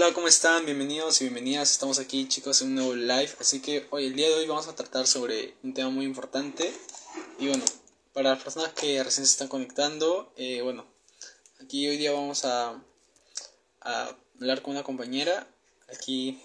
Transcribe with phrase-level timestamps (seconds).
[0.00, 0.64] Hola, ¿cómo están?
[0.64, 1.72] Bienvenidos y bienvenidas.
[1.72, 3.32] Estamos aquí, chicos, en un nuevo live.
[3.40, 6.72] Así que hoy, el día de hoy, vamos a tratar sobre un tema muy importante.
[7.40, 7.64] Y bueno,
[8.12, 10.86] para las personas que recién se están conectando, eh, bueno,
[11.60, 12.80] aquí hoy día vamos a,
[13.80, 15.48] a hablar con una compañera.
[15.92, 16.40] Aquí,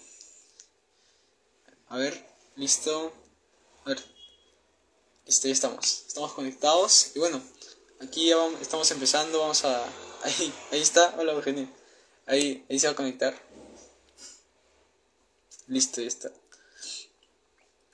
[1.90, 3.12] a ver, listo.
[3.84, 4.04] A ver,
[5.26, 6.04] listo, ya estamos.
[6.08, 7.12] Estamos conectados.
[7.14, 7.40] Y bueno,
[8.00, 9.38] aquí ya vamos, estamos empezando.
[9.38, 9.84] Vamos a.
[10.24, 11.14] Ahí, ahí está.
[11.18, 11.68] Hola, Eugenia.
[12.26, 13.34] Ahí, ahí se va a conectar.
[15.66, 16.30] Listo, ya está.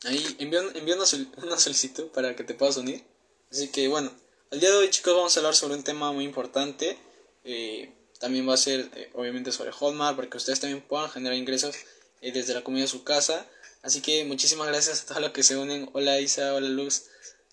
[0.05, 0.63] Ahí envió,
[0.95, 3.05] una, solicitud para que te puedas unir.
[3.51, 4.11] Así que bueno,
[4.51, 6.99] al día de hoy chicos vamos a hablar sobre un tema muy importante.
[7.45, 11.37] Eh, también va a ser eh, obviamente sobre Hotmart para que ustedes también puedan generar
[11.37, 11.77] ingresos
[12.23, 13.47] eh, desde la comida de su casa.
[13.83, 15.91] Así que muchísimas gracias a todos los que se unen.
[15.93, 17.05] Hola Isa, hola Luz.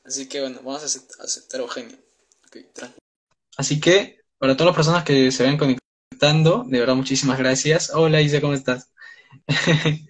[0.05, 1.98] Así que bueno, vamos a aceptar, a Eugenio.
[3.58, 5.86] Así que para todas las personas que se ven conectadas
[6.19, 7.91] de verdad, muchísimas gracias.
[7.93, 8.91] Hola, Isa, ¿cómo estás?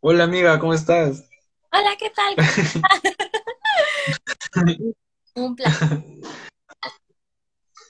[0.00, 1.28] Hola, amiga, ¿cómo estás?
[1.70, 2.34] Hola, ¿qué tal?
[5.34, 6.02] un placer.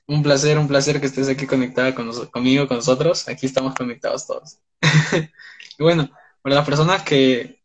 [0.09, 3.29] Un placer, un placer que estés aquí conectada con conmigo, con nosotros.
[3.29, 4.59] Aquí estamos conectados todos.
[5.79, 6.11] y bueno,
[6.43, 7.63] para las personas que,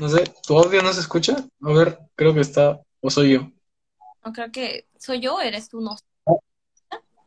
[0.00, 1.36] no sé, ¿tu audio no se escucha?
[1.62, 3.52] A ver, creo que está, o soy yo.
[4.24, 5.96] No, creo que soy yo, eres tú, no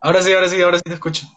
[0.02, 1.28] Ahora sí, ahora sí, ahora sí te escucho.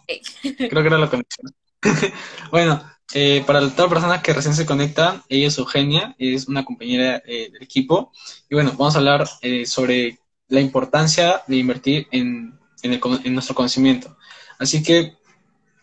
[0.42, 1.52] Creo que era la conexión.
[2.50, 2.82] bueno,
[3.14, 7.22] eh, para todas las personas que recién se conectan, ella es Eugenia, es una compañera
[7.26, 8.12] eh, del equipo.
[8.48, 10.18] Y bueno, vamos a hablar eh, sobre
[10.48, 14.16] la importancia de invertir en, en, nuestro conocimiento.
[14.58, 15.14] Así que,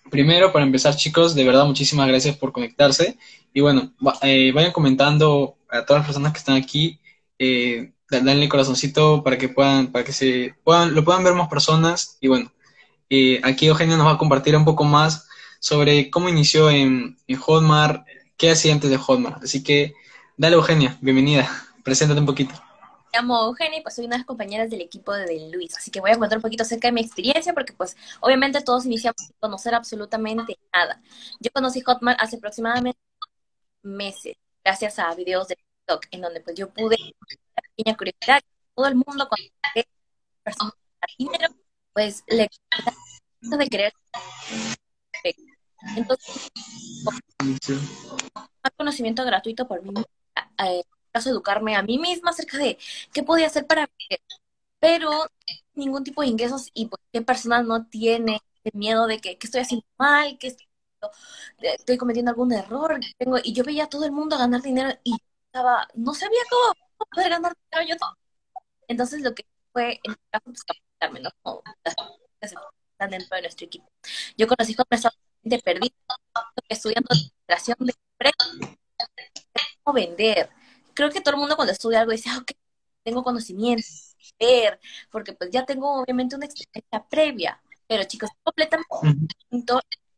[0.10, 3.18] primero, para empezar, chicos, de verdad, muchísimas gracias por conectarse.
[3.54, 7.00] Y bueno, vayan comentando a todas las personas que están aquí.
[8.10, 12.18] Danle corazoncito para que puedan, para que se puedan, lo puedan ver más personas.
[12.22, 12.52] Y bueno,
[13.10, 15.28] eh, aquí Eugenia nos va a compartir un poco más
[15.60, 18.06] sobre cómo inició en, Hotmart,
[18.38, 19.44] qué hacía antes de Hotmart.
[19.44, 19.94] Así que,
[20.38, 21.50] dale Eugenia, bienvenida,
[21.84, 22.54] preséntate un poquito.
[23.12, 25.90] Me llamo Eugenia y pues soy una de las compañeras del equipo de Luis, así
[25.90, 29.18] que voy a contar un poquito acerca de mi experiencia porque pues obviamente todos iniciamos
[29.18, 31.02] sin conocer absolutamente nada.
[31.40, 33.00] Yo conocí Hotmart hace aproximadamente
[33.82, 38.42] meses, gracias a videos de TikTok, en donde pues yo pude, una pequeña curiosidad,
[38.76, 39.28] todo el mundo
[40.44, 40.74] personas
[41.18, 41.50] dinero
[42.00, 42.48] pues le
[43.42, 43.94] de querer
[45.98, 46.50] entonces
[48.78, 50.02] conocimiento gratuito por mí
[50.64, 52.78] eh, caso educarme a mí misma acerca de
[53.12, 54.22] qué podía hacer para vivir
[54.80, 55.12] pero
[55.74, 59.60] ningún tipo de ingresos y pues qué persona no tiene el miedo de que, estoy
[59.60, 60.56] haciendo mal que
[61.60, 65.18] estoy, cometiendo algún error tengo y yo veía a todo el mundo ganar dinero y
[65.48, 66.74] estaba no sabía cómo
[67.12, 68.08] poder ganar dinero yo.
[68.88, 70.64] Entonces lo que fue en mi caso pues
[71.22, 71.62] ¿no?
[72.42, 73.90] están dentro de nuestro equipo.
[74.38, 74.86] Yo conocí con
[75.44, 75.96] de perdido,
[76.68, 78.78] estudiando administración de empresas,
[79.84, 80.50] cómo vender.
[80.94, 82.52] Creo que todo el mundo cuando estudia algo dice, ah, ok,
[83.04, 83.84] tengo conocimiento,
[84.40, 84.80] ver,
[85.12, 88.86] porque pues ya tengo obviamente una experiencia previa, pero chicos, completamente
[89.50, 89.66] el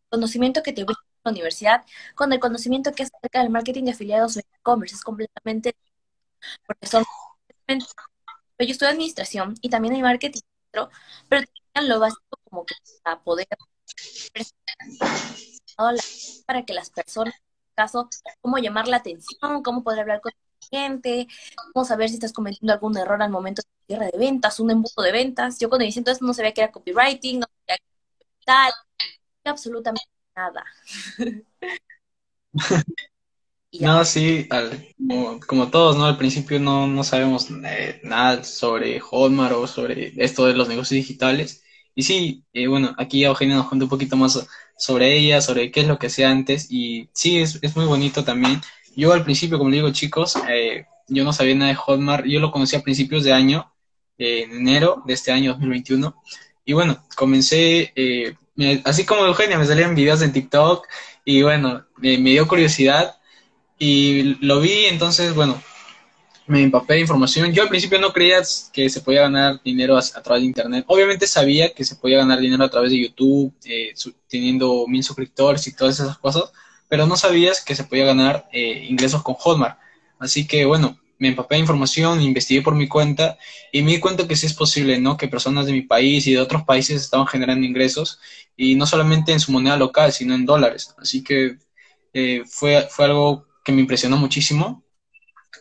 [0.09, 3.91] conocimiento que te brinda la universidad con el conocimiento que es acerca del marketing de
[3.91, 5.76] afiliados o e-commerce, es completamente,
[6.66, 7.03] porque son,
[7.67, 7.76] yo
[8.59, 10.41] estudio administración y también hay marketing,
[11.29, 11.46] pero
[11.88, 13.47] lo básico como que para poder
[16.46, 18.09] para que las personas, en este caso,
[18.41, 21.28] cómo llamar la atención, cómo poder hablar con el cliente,
[21.73, 25.03] cómo saber si estás cometiendo algún error al momento de cierre de ventas, un embudo
[25.03, 25.59] de ventas.
[25.59, 27.84] Yo cuando inicié entonces no sabía que era copywriting, no sabía que
[28.46, 28.73] era tal,
[29.46, 30.66] absolutamente nada.
[33.79, 34.50] No, sí,
[35.47, 36.06] como, todos, ¿no?
[36.06, 40.97] Al principio no, no sabemos eh, nada sobre Hotmart o sobre esto de los negocios
[40.97, 41.64] digitales.
[41.96, 44.46] Y sí, eh, bueno, aquí Eugenia nos cuenta un poquito más
[44.78, 46.68] sobre ella, sobre qué es lo que hacía antes.
[46.70, 48.62] Y sí, es, es muy bonito también.
[48.96, 52.52] Yo al principio, como digo, chicos, eh, yo no sabía nada de Hotmart, yo lo
[52.52, 53.73] conocí a principios de año,
[54.18, 56.16] eh, en enero de este año 2021.
[56.66, 58.35] Y bueno, comencé, eh,
[58.84, 60.88] así como Eugenia, me salían videos en TikTok
[61.23, 63.16] y bueno, me dio curiosidad
[63.84, 65.60] y lo vi, entonces, bueno,
[66.46, 67.52] me empapé de información.
[67.52, 70.86] Yo al principio no creía que se podía ganar dinero a, través de Internet.
[70.88, 73.96] Obviamente sabía que se podía ganar dinero a través de YouTube, eh,
[74.28, 76.52] teniendo mil suscriptores y todas esas cosas,
[76.88, 79.80] pero no sabías que se podía ganar eh, ingresos con Hotmart.
[80.20, 83.40] Así que bueno, me empapé de información, investigué por mi cuenta
[83.72, 85.18] y me di cuenta que sí es posible, ¿no?
[85.18, 88.20] Que personas de mi país y de otros países estaban generando ingresos
[88.56, 90.94] y no solamente en su moneda local, sino en dólares.
[91.00, 91.58] Así que
[92.14, 94.84] eh, fue, fue algo que me impresionó muchísimo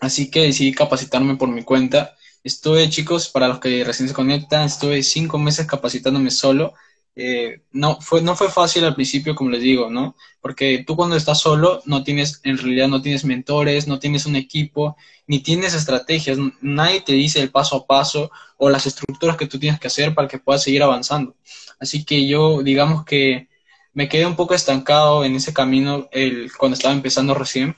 [0.00, 2.17] Así que decidí capacitarme por mi cuenta.
[2.43, 6.75] Estuve, chicos, para los que recién se conectan, estuve cinco meses capacitándome solo.
[7.17, 10.17] Eh, no, fue, no fue fácil al principio, como les digo, ¿no?
[10.41, 14.37] Porque tú cuando estás solo, no tienes, en realidad no tienes mentores, no tienes un
[14.37, 16.38] equipo, ni tienes estrategias.
[16.62, 20.14] Nadie te dice el paso a paso o las estructuras que tú tienes que hacer
[20.14, 21.37] para que puedas seguir avanzando.
[21.79, 23.49] Así que yo, digamos que
[23.93, 27.76] me quedé un poco estancado en ese camino el, cuando estaba empezando recién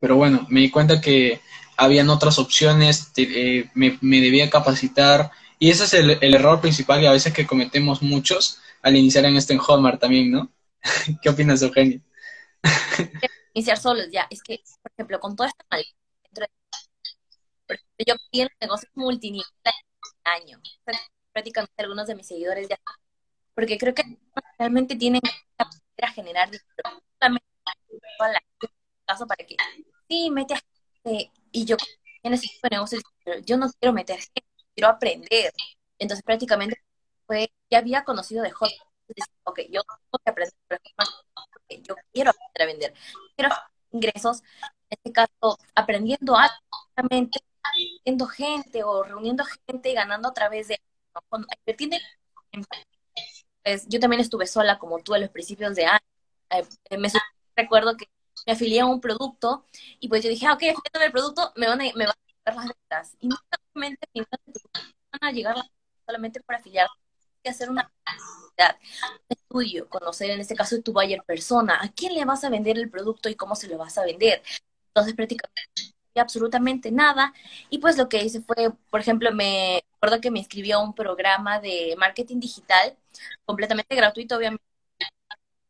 [0.00, 1.40] pero bueno, me di cuenta que
[1.76, 7.12] habían otras opciones, eh, me, debía capacitar y ese es el, error principal y a
[7.12, 10.50] veces que cometemos muchos al iniciar en este en Hotmart también, ¿no?
[11.22, 12.00] ¿Qué opinas, Eugenio?
[13.54, 14.26] Iniciar solos, ya.
[14.30, 15.84] Es que, por ejemplo, con toda esta mal,
[18.06, 19.44] yo vi negocios multinivel
[20.24, 20.60] año.
[21.32, 22.78] Prácticamente algunos de mis seguidores ya.
[23.54, 24.02] Porque creo que
[24.58, 26.70] realmente tienen que generar dinero.
[30.10, 30.60] Sí, mete a
[31.04, 31.32] gente.
[31.52, 31.76] Y yo
[32.22, 32.68] en ese tipo
[33.24, 35.52] pero yo no quiero meter gente, quiero aprender.
[35.98, 36.76] Entonces prácticamente
[37.26, 38.70] fue, ya había conocido de Hot.
[39.44, 42.94] Ok, yo tengo que aprender, porque yo quiero aprender a vender.
[43.36, 43.54] Quiero
[43.92, 44.42] ingresos,
[44.90, 46.54] en este caso, aprendiendo algo,
[48.04, 50.80] viendo gente o reuniendo gente y ganando a través de
[51.14, 51.22] ¿no?
[53.62, 56.00] pues, yo también estuve sola como tú en los principios de año.
[56.50, 57.08] Eh, me
[57.56, 58.06] recuerdo que
[58.46, 59.64] me afilié a un producto
[60.00, 62.26] y pues yo dije, ah, ok, afiliándome el producto, me van a, me van a
[62.26, 63.16] llegar las ventas.
[63.20, 63.36] Y no
[63.72, 65.56] solamente me van a llegar
[66.06, 67.90] solamente por afiliar, hay que hacer una
[69.28, 72.90] estudio, conocer en este caso tu buyer persona, a quién le vas a vender el
[72.90, 74.42] producto y cómo se lo vas a vender.
[74.88, 75.60] Entonces prácticamente
[76.16, 77.32] absolutamente nada
[77.70, 80.94] y pues lo que hice fue, por ejemplo, me acuerdo que me inscribí a un
[80.94, 82.96] programa de marketing digital
[83.44, 84.64] completamente gratuito, obviamente,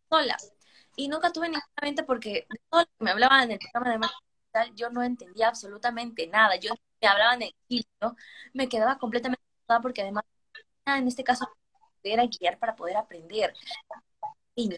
[0.09, 0.37] sola
[1.01, 3.93] y nunca tuve ninguna venta porque de todo lo que me hablaban en el programa
[3.93, 6.57] de marketing yo no entendía absolutamente nada.
[6.57, 8.17] Yo me hablaban en el ¿no?
[8.53, 10.25] me quedaba completamente toda porque además,
[10.87, 11.49] en este caso,
[12.03, 13.55] era guiar para poder aprender.
[14.55, 14.71] Y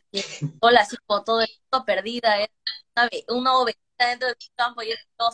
[0.60, 1.40] sola, así como todo,
[1.70, 2.52] todo perdida, era
[3.28, 3.52] una
[3.98, 5.30] dentro del campo y todo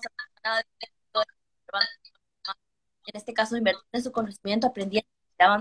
[3.07, 5.05] en este caso invertir en su conocimiento, aprendían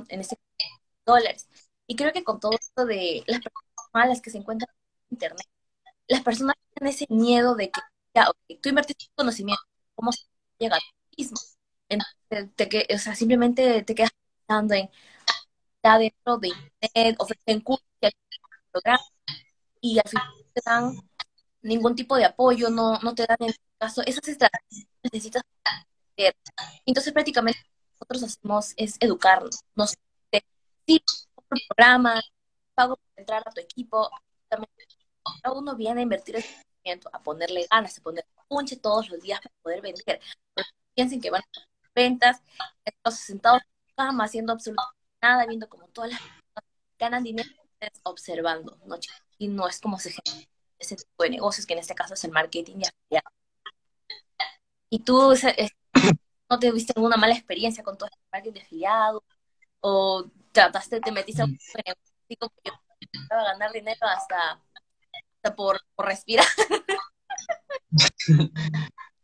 [0.09, 1.47] en este caso dólares.
[1.87, 4.69] Y creo que con todo esto de las personas malas que se encuentran
[5.11, 5.47] Internet,
[6.07, 7.81] las personas tienen ese miedo de que,
[8.15, 8.27] ya,
[8.61, 9.63] tú invertiste tu conocimiento,
[9.95, 10.25] ¿cómo se
[10.59, 10.85] llega a ti
[11.23, 11.37] mismo?
[11.89, 14.11] Entonces, te, o sea, simplemente te quedas
[14.47, 14.89] pensando en,
[15.77, 17.85] está dentro de Internet, ofrecen cursos,
[19.81, 20.97] y al final te dan
[21.61, 25.43] ningún tipo de apoyo, no, no te dan en caso esas estrategias necesitas
[26.17, 26.35] hacer.
[26.85, 27.59] Entonces, prácticamente,
[27.93, 29.61] nosotros hacemos es educarnos.
[29.75, 29.95] Nos,
[30.87, 31.03] sí,
[31.35, 32.21] un programa,
[32.75, 34.09] pago para entrar a tu equipo,
[35.53, 39.39] uno viene a invertir el conocimiento, a ponerle ganas, a ponerle punche todos los días
[39.41, 40.21] para poder vender.
[40.93, 42.41] piensen que van a hacer ventas,
[42.85, 46.63] estamos sentados en cama haciendo absolutamente nada, viendo como todas las personas
[46.99, 47.49] ganan dinero
[48.03, 48.97] observando, ¿no?
[49.37, 50.47] Y no es como se genera
[50.79, 52.77] ese tipo de negocios, que en este caso es el marketing
[53.09, 53.17] y
[54.89, 55.33] Y tú
[56.49, 59.23] no te viste alguna mala experiencia con todo este marketing de afiliado,
[59.81, 62.71] o trataste, te metiste a un negocio que
[63.29, 64.61] a ganar dinero hasta
[65.55, 66.45] por, respirar.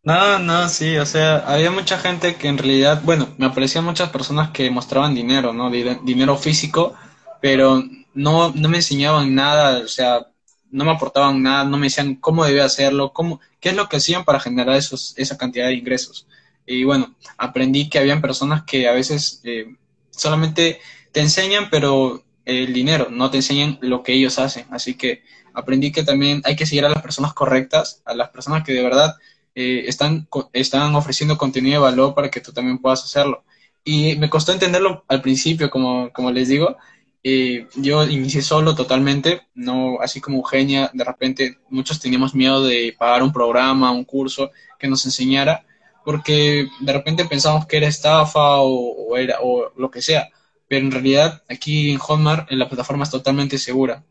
[0.06, 4.10] No, no, sí, o sea, había mucha gente que en realidad, bueno, me aparecían muchas
[4.10, 5.72] personas que mostraban dinero, ¿no?
[5.72, 6.94] Dinero físico,
[7.42, 7.82] pero
[8.14, 10.28] no, no me enseñaban nada, o sea,
[10.72, 13.98] no me aportaban nada, no me decían cómo debía hacerlo, cómo, qué es lo que
[13.98, 16.28] hacían para generar esos, esa cantidad de ingresos.
[16.66, 19.76] Y bueno, aprendí que habían personas que a veces eh,
[20.10, 20.80] solamente
[21.12, 24.66] te enseñan, pero el dinero, no te enseñan lo que ellos hacen.
[24.72, 28.64] Así que aprendí que también hay que seguir a las personas correctas, a las personas
[28.64, 29.16] que de verdad
[29.56, 33.44] eh, están, están ofreciendo contenido de valor para que tú también puedas hacerlo.
[33.84, 36.78] Y me costó entenderlo al principio, como, como les digo.
[37.24, 42.94] Eh, yo inicié solo totalmente, no así como Eugenia, de repente muchos teníamos miedo de
[42.98, 45.66] pagar un programa, un curso que nos enseñara,
[46.04, 50.30] porque de repente pensamos que era estafa o, era, o lo que sea,
[50.68, 54.04] pero en realidad aquí en Hotmart la plataforma es totalmente segura.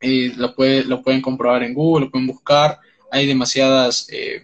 [0.00, 2.78] Eh, lo, puede, lo pueden comprobar en Google, lo pueden buscar,
[3.10, 4.42] hay demasiadas, eh,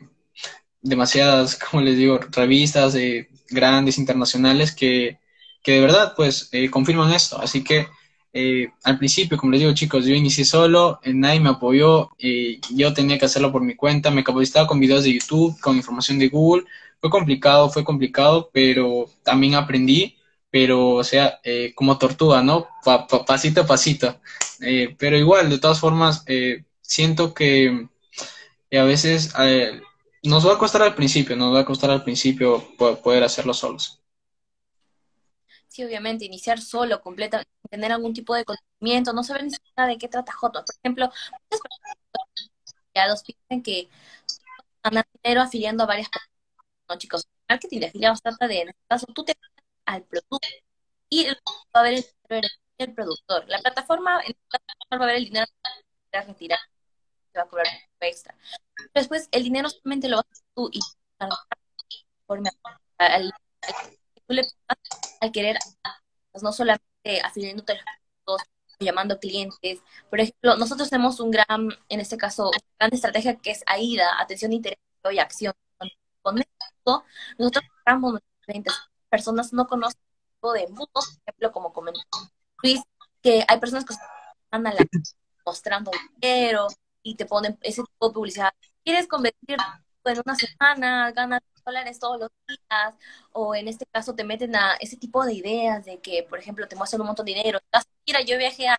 [0.80, 5.18] demasiadas, como les digo, revistas eh, grandes, internacionales, que,
[5.62, 7.86] que de verdad pues confirman esto, así que
[8.34, 12.60] eh, al principio, como les digo chicos, yo inicié solo, eh, nadie me apoyó, eh,
[12.74, 16.18] yo tenía que hacerlo por mi cuenta, me capacitaba con videos de YouTube, con información
[16.18, 16.64] de Google,
[16.98, 20.16] fue complicado, fue complicado, pero también aprendí,
[20.52, 21.40] pero o sea,
[21.74, 22.68] como tortuga, ¿no?
[23.26, 24.20] pasito a pasito.
[24.98, 26.24] pero igual, de todas formas,
[26.80, 27.88] siento que
[28.72, 29.32] a veces
[30.22, 34.02] nos va a costar al principio, nos va a costar al principio poder hacerlo solos
[35.72, 39.98] sí, obviamente, iniciar solo, completa, tener algún tipo de conocimiento, no saber ni siquiera de
[39.98, 40.66] qué trata Hotmart.
[40.66, 41.06] Por ejemplo,
[41.50, 41.60] muchas
[42.92, 43.88] personas piensan que
[44.84, 46.30] ganar dinero afiliando a varias personas.
[46.88, 49.34] No, chicos, marketing de afiliados trata de, este
[49.86, 50.38] al producto
[51.08, 52.48] y va a ver el dinero
[52.78, 53.44] el productor.
[53.48, 54.64] La plataforma, en este caso,
[55.00, 55.46] va a ver el dinero
[56.14, 56.58] va a retirar,
[57.32, 57.66] te va a cobrar
[58.00, 58.36] extra.
[58.94, 60.80] Después, el dinero solamente lo vas a hacer tú y
[62.26, 62.50] conforme
[62.98, 63.32] al,
[65.20, 65.56] al querer,
[66.32, 67.80] pues, no solamente afiliándote
[68.26, 68.40] los
[68.80, 69.80] llamando clientes.
[70.10, 74.20] Por ejemplo, nosotros tenemos un gran, en este caso, una gran estrategia que es AIDA,
[74.20, 74.78] atención, interés
[75.10, 75.54] y acción.
[76.22, 77.04] Con esto,
[77.38, 78.74] nosotros buscamos nuestros clientes.
[79.12, 82.00] Personas no conocen el tipo de embudos, por ejemplo, como comentó
[82.62, 82.80] Luis,
[83.20, 84.86] que hay personas que están a la,
[85.44, 86.66] mostrando dinero
[87.02, 88.54] y te ponen ese tipo de publicidad.
[88.82, 89.58] ¿Quieres convertir
[90.04, 92.94] en una semana, ganas dólares todos los días,
[93.32, 96.66] o en este caso te meten a ese tipo de ideas de que, por ejemplo,
[96.66, 97.60] te muestran un montón de dinero.
[98.06, 98.78] Mira, yo viajé a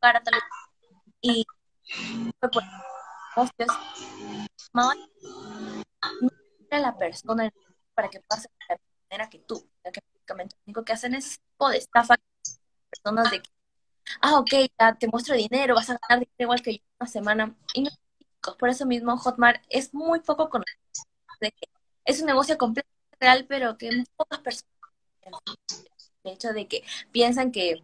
[0.00, 0.40] para tal
[1.20, 1.44] y
[4.72, 4.90] no
[6.70, 7.52] era la persona
[7.94, 8.48] para que pase
[9.10, 12.16] manera que tú, que prácticamente lo único que hacen es tipo de estafa
[12.90, 13.50] personas de que,
[14.20, 17.56] ah, ok, ya te muestro dinero, vas a ganar dinero igual que yo una semana.
[17.74, 17.90] Y no,
[18.58, 20.78] por eso mismo Hotmart es muy poco conocido
[21.40, 21.68] de que
[22.04, 24.70] es un negocio completamente real, pero que pocas personas
[26.24, 27.82] el hecho de que piensan que,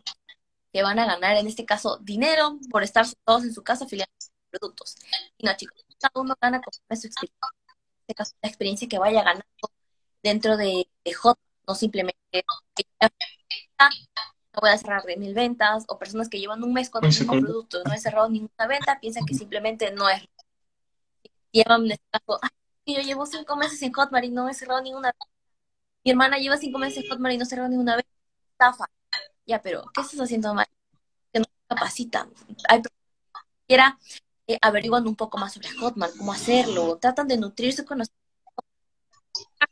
[0.73, 4.13] que, van a ganar, en este caso, dinero por estar todos en su casa afiliando
[4.51, 4.97] productos.
[5.39, 8.99] Y no, chicos, cada uno gana con su experiencia, en este caso, la experiencia que
[8.99, 9.45] vaya ganando
[10.27, 13.11] dentro de, de Hot, no simplemente no
[14.61, 17.33] voy a cerrar de mil ventas, o personas que llevan un mes con el mismo
[17.33, 20.29] producto, no he cerrado ninguna venta, piensan que simplemente no es.
[21.53, 21.87] Llevan,
[22.87, 25.29] yo llevo cinco meses en Hotmart y no he cerrado ninguna vez.
[26.05, 28.07] Mi hermana lleva cinco meses en Hotmart y no ha cerrado ninguna vez.
[28.53, 28.87] Estafa.
[29.47, 30.67] Ya, pero ¿qué estás haciendo mal?
[31.33, 32.33] Que no capacitan.
[32.69, 32.83] Hay
[33.69, 33.99] quiera
[34.49, 38.11] eh, averiguan un poco más sobre Hotmart, cómo hacerlo, tratan de nutrirse con los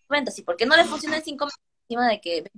[0.09, 2.51] ventas y por qué no le funciona en cinco meses encima de que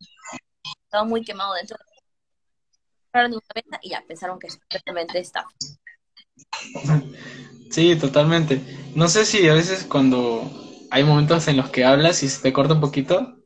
[0.84, 5.48] estaba muy quemado dentro de una venta y ya pensaron que es perfectamente estafa.
[7.70, 8.60] Sí, totalmente.
[8.94, 10.50] No sé si a veces cuando
[10.90, 13.36] hay momentos en los que hablas y se te corta un poquito.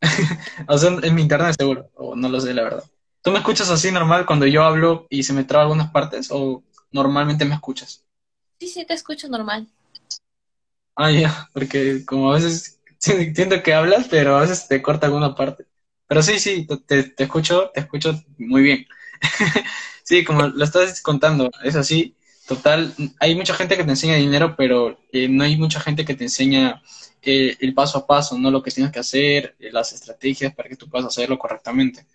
[0.68, 2.84] o sea, en mi internet seguro, o no lo sé, la verdad.
[3.22, 6.62] ¿Tú me escuchas así normal cuando yo hablo y se me traba algunas partes o
[6.92, 8.04] normalmente me escuchas?
[8.60, 9.68] Sí, sí, te escucho normal.
[10.94, 12.75] Ah, ya, porque como a veces
[13.34, 15.66] siento que hablas, pero a veces te corta alguna parte.
[16.06, 18.86] Pero sí, sí, te, te escucho, te escucho muy bien.
[20.04, 22.16] sí, como lo estás contando, es así.
[22.46, 26.14] Total, hay mucha gente que te enseña dinero, pero eh, no hay mucha gente que
[26.14, 26.82] te enseña
[27.22, 30.76] el paso a paso, no lo que tienes que hacer, eh, las estrategias para que
[30.76, 32.06] tú puedas hacerlo correctamente.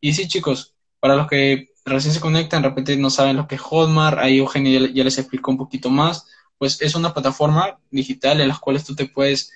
[0.00, 3.56] Y sí, chicos, para los que recién se conectan, de repente no saben lo que
[3.56, 6.26] es Hotmart, ahí Eugenio ya, les explicó un poquito más,
[6.58, 9.52] pues es una plataforma digital en la cual tú te puedes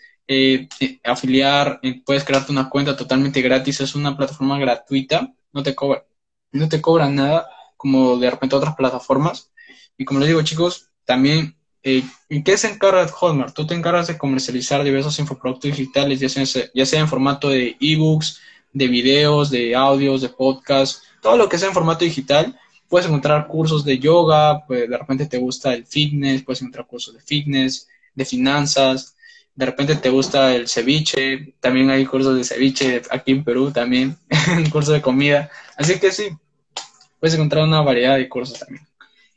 [1.03, 6.05] afiliar, puedes crearte una cuenta totalmente gratis, es una plataforma gratuita, no te cobra,
[6.53, 9.53] no te cobran nada como de repente otras plataformas
[9.97, 13.55] y como les digo, chicos, también, eh, ¿en qué se encarga Hotmart?
[13.55, 17.77] Tú te encargas de comercializar diversos infoproductos digitales, ya sea, ya sea en formato de
[17.81, 18.41] ebooks,
[18.73, 22.59] de videos, de audios, de podcasts, todo lo que sea en formato digital.
[22.89, 27.15] Puedes encontrar cursos de yoga, pues de repente te gusta el fitness, puedes encontrar cursos
[27.15, 29.14] de fitness, de finanzas,
[29.55, 34.19] de repente te gusta el ceviche, también hay cursos de ceviche aquí en Perú también,
[34.57, 35.51] un curso de comida.
[35.77, 36.37] Así que sí,
[37.21, 38.87] puedes encontrar una variedad de cursos también.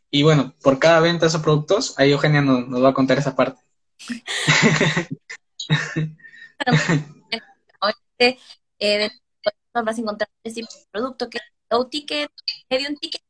[0.09, 3.35] Y bueno, por cada venta de esos productos, ahí Eugenia nos, va a contar esa
[3.35, 3.61] parte.
[8.79, 9.09] eh,
[9.73, 12.31] vas a encontrar este producto que es low ticket,
[12.89, 13.21] un ticket.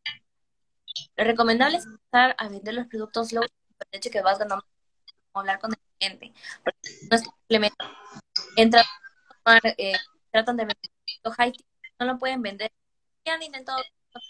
[1.16, 3.50] Lo recomendable es empezar a vender los productos low, el
[3.92, 4.66] hecho que vas ganando,
[5.34, 6.34] hablar con el cliente.
[6.64, 7.78] Porque no es simplemente
[8.56, 8.86] entran
[9.78, 9.94] eh,
[10.32, 10.92] tratan de vender
[11.38, 11.54] high
[12.00, 12.72] no lo pueden vender.
[13.26, 13.82] Ya han intentado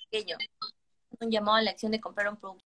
[0.10, 0.38] pequeño.
[1.20, 2.64] Un llamado a la acción de comprar un producto.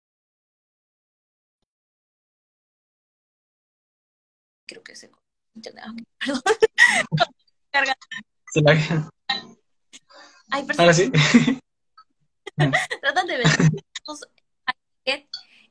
[4.68, 5.12] Creo que se.
[7.72, 7.96] Perdón.
[10.50, 11.12] Hay personas Ahora sí.
[13.02, 13.82] tratan de vender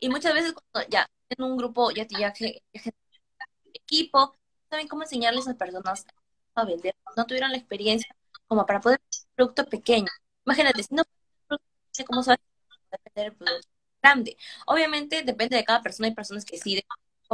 [0.01, 2.53] y muchas veces cuando ya en un grupo ya, ya, ya
[3.91, 4.37] equipo,
[4.71, 6.07] saben cómo enseñarles a personas
[6.55, 8.15] a vender, no tuvieron la experiencia
[8.47, 10.09] como para poder vender un producto pequeño.
[10.47, 11.03] Imagínate, si no
[12.07, 12.41] cómo sabes
[13.05, 13.69] vender el producto
[14.03, 14.37] grande.
[14.67, 16.83] Obviamente depende de cada persona, hay personas que deciden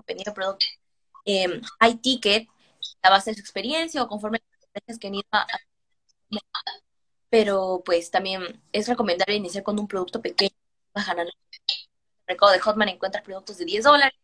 [0.06, 0.66] vender el producto.
[1.24, 2.48] Eh, hay ticket
[3.02, 4.42] a base de su experiencia o conforme
[4.86, 5.46] las que han ido a,
[7.28, 10.54] pero pues también es recomendable iniciar con un producto pequeño.
[10.94, 11.30] Bajan el
[12.26, 14.18] mercado de Hotman encuentras productos de 10 dólares,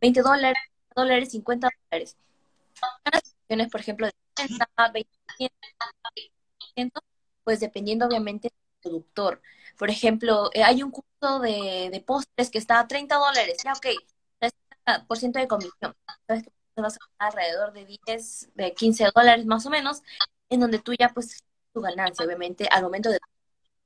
[0.00, 0.58] 20 dólares,
[0.96, 2.16] dólares, 50 dólares.
[3.48, 5.10] Las por ejemplo, de 60, 20,
[7.44, 9.40] pues dependiendo obviamente del productor.
[9.78, 13.56] Por ejemplo, eh, hay un curso de, de, postres que está a 30 dólares.
[13.64, 13.86] Ya, ok,
[14.84, 15.94] 30% de comisión.
[16.26, 20.02] Que vas a alrededor de 10, de 15 dólares más o menos,
[20.48, 23.18] en donde tú ya pues tu ganancia, obviamente, al momento de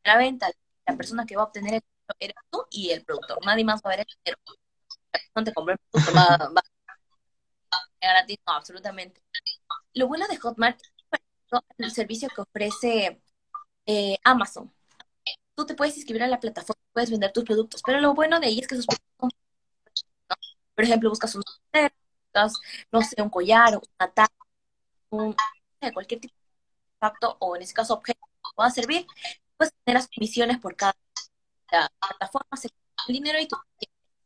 [0.04, 0.50] la venta,
[0.86, 3.38] la persona que va a obtener el dinero eres tú y el productor.
[3.44, 4.38] Nadie más va a ver el dinero.
[5.12, 6.62] La persona te compró el producto, va, va
[8.00, 9.22] gratis, no, absolutamente.
[9.94, 10.80] Lo bueno de Hotmart
[11.12, 13.20] es el servicio que ofrece
[13.86, 14.72] eh, Amazon.
[15.54, 18.46] Tú te puedes inscribir a la plataforma, puedes vender tus productos, pero lo bueno de
[18.48, 19.30] ahí es que sus productos
[20.28, 20.36] ¿no?
[20.74, 21.42] Por ejemplo, buscas un
[22.92, 24.32] no sé, un collar, una taza,
[25.10, 25.34] un,
[25.92, 29.06] cualquier tipo de facto o en ese caso objeto que pueda servir,
[29.56, 30.94] pues tener las comisiones por cada
[32.00, 32.68] plataforma, se
[33.08, 33.56] el dinero y tú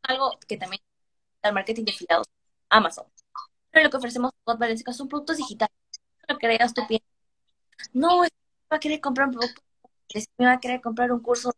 [0.03, 0.81] algo que también
[1.43, 2.27] el marketing de afiliados
[2.69, 3.05] Amazon.
[3.83, 4.31] Lo que ofrecemos
[4.93, 5.75] son productos digitales.
[6.29, 7.09] No creas tú piensas,
[7.93, 8.29] no, me
[8.71, 9.61] va a querer comprar un producto,
[10.37, 11.53] me va a querer comprar un curso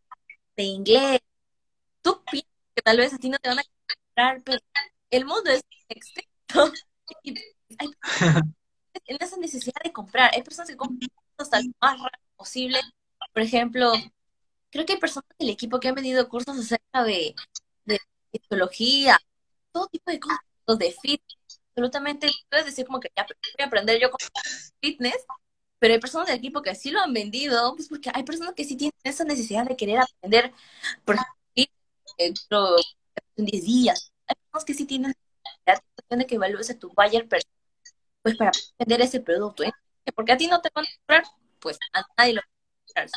[0.57, 1.19] de inglés.
[2.01, 4.59] Tú piensas que tal vez a ti no te van a comprar, pero
[5.11, 6.73] el mundo es extenso
[7.79, 7.89] hay
[9.05, 10.31] en esa necesidad de comprar.
[10.33, 12.79] Hay personas que compran hasta lo más rápido posible.
[13.33, 13.91] Por ejemplo,
[14.71, 17.35] creo que hay personas del equipo que han vendido cursos acerca de,
[17.85, 17.99] de
[19.71, 20.39] todo tipo de cosas,
[20.79, 21.36] de fitness.
[21.77, 24.17] Absolutamente, puedes decir como que ya voy a aprender yo con
[24.81, 25.23] fitness,
[25.77, 28.63] pero hay personas del equipo que sí lo han vendido, pues porque hay personas que
[28.63, 30.51] sí tienen esa necesidad de querer aprender,
[31.05, 31.17] por
[32.17, 32.75] ejemplo,
[33.35, 34.11] en 10 días.
[34.25, 35.13] Hay personas que sí tienen
[36.09, 39.63] de que evalúes a tu buyer pues para vender ese producto.
[39.63, 39.71] ¿eh?
[40.15, 41.23] Porque a ti no te van a comprar,
[41.59, 43.09] pues a nadie lo va a comprar.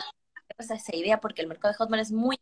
[0.59, 2.38] Esa, esa idea porque el mercado de Hotmart es muy...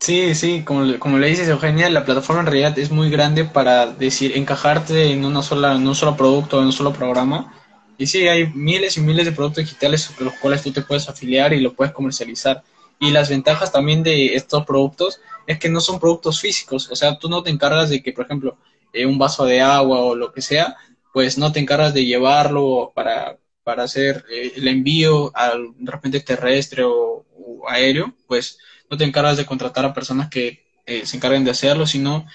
[0.00, 3.86] Sí, sí, como, como le dices Eugenia, la plataforma en realidad es muy grande para
[3.86, 7.52] decir, encajarte en una sola, en un solo producto, en un solo programa.
[7.98, 11.06] Y sí, hay miles y miles de productos digitales con los cuales tú te puedes
[11.08, 12.62] afiliar y lo puedes comercializar.
[12.98, 16.90] Y las ventajas también de estos productos es que no son productos físicos.
[16.90, 18.56] O sea, tú no te encargas de que, por ejemplo,
[18.94, 20.76] eh, un vaso de agua o lo que sea,
[21.12, 26.84] pues no te encargas de llevarlo para, para hacer eh, el envío al repente terrestre
[26.86, 27.26] o,
[27.68, 28.58] aéreo, pues
[28.90, 32.26] no te encargas de contratar a personas que eh, se encarguen de hacerlo, sino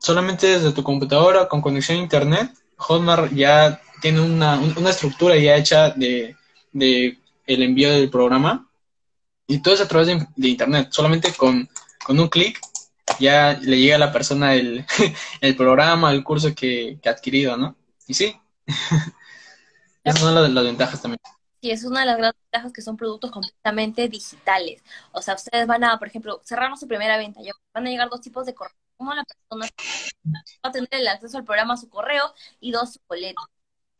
[0.00, 5.56] solamente desde tu computadora con conexión a internet, Hotmart ya tiene una, una estructura ya
[5.56, 6.34] hecha de,
[6.72, 8.68] de el envío del programa
[9.46, 11.68] y todo es a través de, Internet, solamente con,
[12.08, 12.58] un clic
[13.20, 14.84] ya le llega a la persona el,
[15.40, 17.76] el programa, el curso que, ha adquirido, ¿no?
[18.06, 18.34] Y sí,
[20.04, 21.20] esas son las, las ventajas también.
[21.70, 24.82] Es una de las grandes ventajas que son productos completamente digitales.
[25.12, 27.40] O sea, ustedes van a, por ejemplo, cerrarnos su primera venta,
[27.72, 28.76] van a llegar dos tipos de correo.
[28.96, 29.66] Como la persona
[30.64, 33.42] va a tener el acceso al programa su correo y dos su boleto.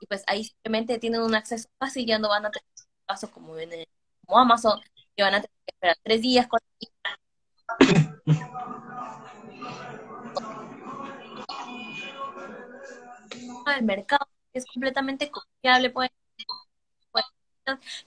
[0.00, 2.68] Y pues ahí simplemente tienen un acceso fácil, ya no van a tener
[3.07, 3.70] caso como, en
[4.27, 4.81] como Amazon,
[5.16, 6.92] que van a tener que esperar tres días, cuatro días.
[13.77, 16.11] El mercado es completamente confiable, puede,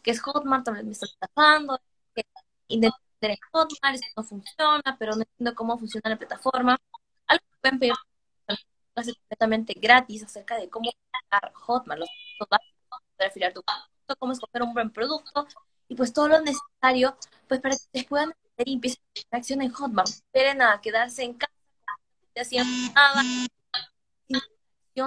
[0.02, 1.80] que es Hotmart, me está estafando,
[2.14, 2.26] que
[2.68, 6.78] intento en Hotmart, esto no funciona, pero no entiendo cómo funciona la plataforma.
[7.28, 7.94] Algo que pueden pedir
[8.94, 12.10] clase completamente gratis acerca de cómo usar Hotmart, los
[12.50, 15.48] básicos para afiliar tu producto, cómo escoger un buen producto,
[15.88, 17.16] y pues todo lo necesario
[17.48, 20.10] pues para que ustedes puedan hacer y empiecen a acción en Hotmart.
[20.10, 21.54] Esperen a quedarse en casa,
[22.36, 23.22] haciendo nada,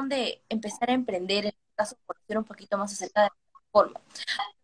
[0.08, 3.30] de empezar a emprender, en este caso, conocer un poquito más acerca de
[3.72, 4.00] plataforma.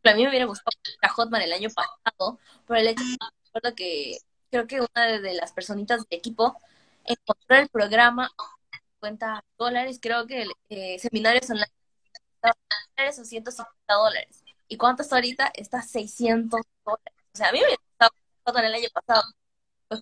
[0.05, 3.03] A mí me hubiera gustado a Hotmart el año pasado, por el hecho
[3.63, 4.19] de que
[4.51, 6.57] creo que una de las personitas del equipo
[7.05, 8.31] encontrar el programa
[9.01, 11.67] 50 dólares, creo que eh, seminarios online
[12.43, 14.45] dólares o 150 dólares.
[14.69, 15.51] ¿Y cuánto está ahorita?
[15.55, 17.15] Está 600 dólares.
[17.35, 19.23] O sea, a mí me estaba en el año pasado.
[19.89, 20.01] Pues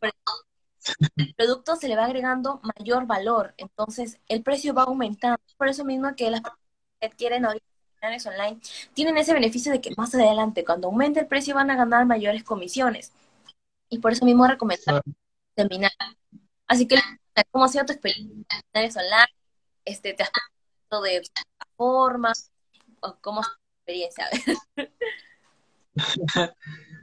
[1.16, 5.38] el producto se le va agregando mayor valor, entonces el precio va aumentando.
[5.56, 6.60] Por eso mismo que las personas
[7.00, 7.73] que adquieren ahorita
[8.26, 8.58] online
[8.92, 12.44] tienen ese beneficio de que más adelante, cuando aumente el precio, van a ganar mayores
[12.44, 13.12] comisiones.
[13.88, 15.02] Y por eso mismo recomendar
[15.54, 15.92] terminar.
[16.66, 16.96] Así que,
[17.50, 18.34] ¿cómo ha sido tu experiencia
[18.72, 19.26] en online?
[19.84, 20.30] Este, ¿Te has
[21.02, 22.50] de plataformas?
[23.00, 24.28] ¿O ¿Cómo es tu experiencia?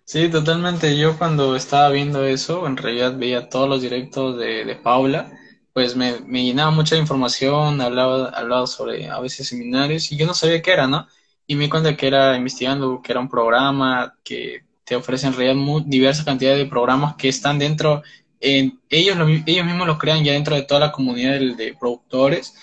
[0.04, 0.98] Sí, totalmente.
[0.98, 5.32] Yo cuando estaba viendo eso, en realidad veía todos los directos de, de Paula,
[5.74, 10.34] pues me, me llenaba mucha información, hablaba, hablaba sobre a veces seminarios y yo no
[10.34, 11.08] sabía qué era, ¿no?
[11.48, 15.34] Y me di cuenta que era investigando, que era un programa que te ofrece en
[15.34, 18.04] realidad muy, diversa cantidad de programas que están dentro,
[18.40, 22.54] en, ellos, ellos mismos los crean ya dentro de toda la comunidad de, de productores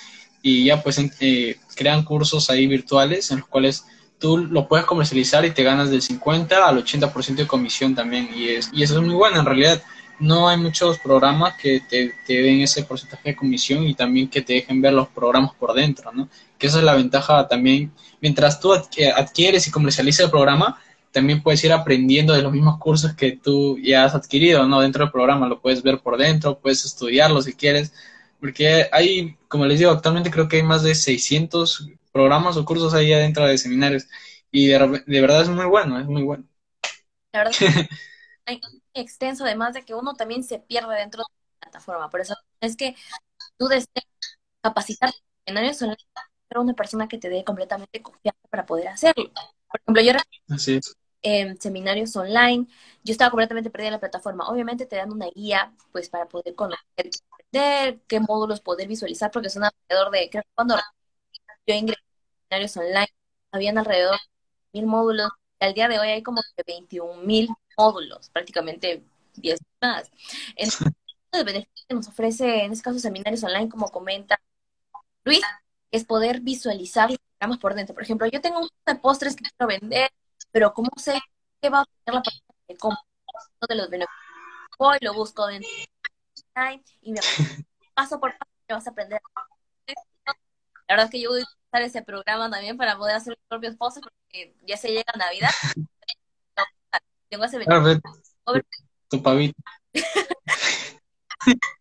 [0.42, 3.84] y ya pues eh, crean cursos ahí virtuales en los cuales
[4.18, 8.28] tú lo puedes comercializar y te ganas del 50 al 80% de comisión también.
[8.34, 9.82] Y, es, y eso es muy bueno, en realidad.
[10.20, 14.42] No hay muchos programas que te, te, den ese porcentaje de comisión y también que
[14.42, 16.28] te dejen ver los programas por dentro, ¿no?
[16.58, 17.92] Que esa es la ventaja también.
[18.20, 20.80] Mientras tú adquieres y comercializas el programa,
[21.12, 24.80] también puedes ir aprendiendo de los mismos cursos que tú ya has adquirido, ¿no?
[24.80, 27.92] Dentro del programa lo puedes ver por dentro, puedes estudiarlo si quieres,
[28.40, 32.94] porque hay, como les digo, actualmente creo que hay más de 600 programas o cursos
[32.94, 34.06] ahí adentro de seminarios.
[34.50, 36.44] Y de, de verdad es muy bueno, es muy bueno.
[37.32, 37.52] La verdad
[39.00, 42.10] extenso, además de que uno también se pierde dentro de la plataforma.
[42.10, 42.94] Por eso es que
[43.58, 44.06] tú deseas
[44.62, 45.12] capacitar
[45.46, 45.96] seminarios online
[46.48, 49.30] pero una persona que te dé completamente confianza para poder hacerlo.
[49.70, 50.12] Por ejemplo, yo
[50.48, 50.80] Así
[51.22, 52.66] en seminarios online,
[53.04, 54.48] yo estaba completamente perdida en la plataforma.
[54.48, 59.50] Obviamente te dan una guía, pues, para poder conocer, aprender, qué módulos poder visualizar, porque
[59.50, 60.76] son alrededor de, creo que cuando
[61.66, 62.02] yo ingresé
[62.48, 63.08] seminarios online,
[63.52, 64.16] habían alrededor
[64.72, 69.02] de mil módulos, al día de hoy hay como que 21 mil módulos, prácticamente
[69.36, 70.10] 10 más.
[70.56, 70.92] Entonces,
[71.32, 74.40] el beneficio que nos ofrece, en este caso, seminarios online, como comenta
[75.24, 75.42] Luis,
[75.90, 77.94] es poder visualizar los programas por dentro.
[77.94, 80.10] Por ejemplo, yo tengo un de postres que quiero vender,
[80.50, 81.18] pero ¿cómo sé
[81.60, 83.02] qué va a tener la persona que compra?
[83.68, 84.16] de los beneficios.
[84.78, 87.20] Voy, lo busco dentro de y me
[87.94, 89.20] paso por paso me vas a aprender.
[90.88, 91.30] La verdad es que yo
[91.72, 95.50] ese programa también para poder hacer mis propios posts porque ya se llega Navidad.
[97.28, 97.58] Tengo ese
[99.08, 99.62] tu pavito.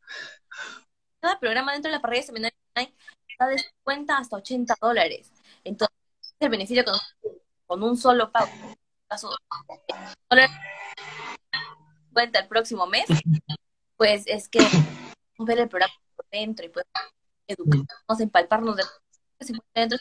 [1.19, 2.57] Cada programa dentro de la parrilla de seminario
[3.27, 5.31] está de 50 hasta 80 dólares.
[5.63, 5.95] Entonces,
[6.39, 6.95] el beneficio con,
[7.65, 8.51] con un solo pago.
[9.07, 9.29] Caso,
[12.13, 13.05] cuenta el próximo mes,
[13.95, 14.59] pues es que
[15.39, 16.85] ver el programa por dentro y pues
[17.47, 18.83] educarnos, empalparnos de
[19.73, 19.97] dentro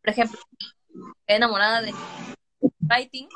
[0.00, 1.94] Por ejemplo, estoy enamorada de
[2.80, 3.28] writing.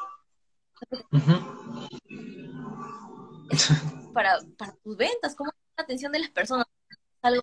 [4.13, 6.67] Para, para tus ventas, ¿cómo la atención de las personas?
[7.23, 7.43] Algo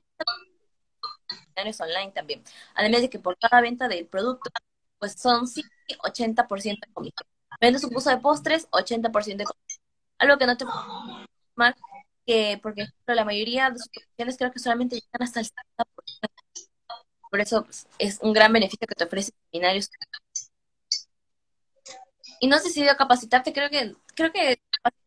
[1.79, 2.43] online también.
[2.75, 4.49] Además de que por cada venta del producto,
[4.99, 5.63] pues son sí,
[5.99, 7.27] 80% de comisión.
[7.59, 9.81] Vendes un curso de postres, 80% de comisión.
[10.17, 10.65] Algo que no te
[11.55, 11.75] mal
[12.25, 16.30] que porque la mayoría de sus comisiones creo que solamente llegan hasta el 70%.
[17.31, 19.89] Por eso pues, es un gran beneficio que te ofrece seminarios.
[22.41, 24.59] Y no has decidido capacitarte, creo que creo que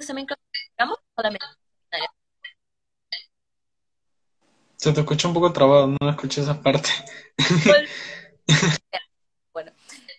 [0.06, 0.64] también creo que
[1.14, 1.44] solamente
[4.76, 6.90] Se te escucha un poco trabado, no escuché esa parte.
[9.52, 9.72] bueno,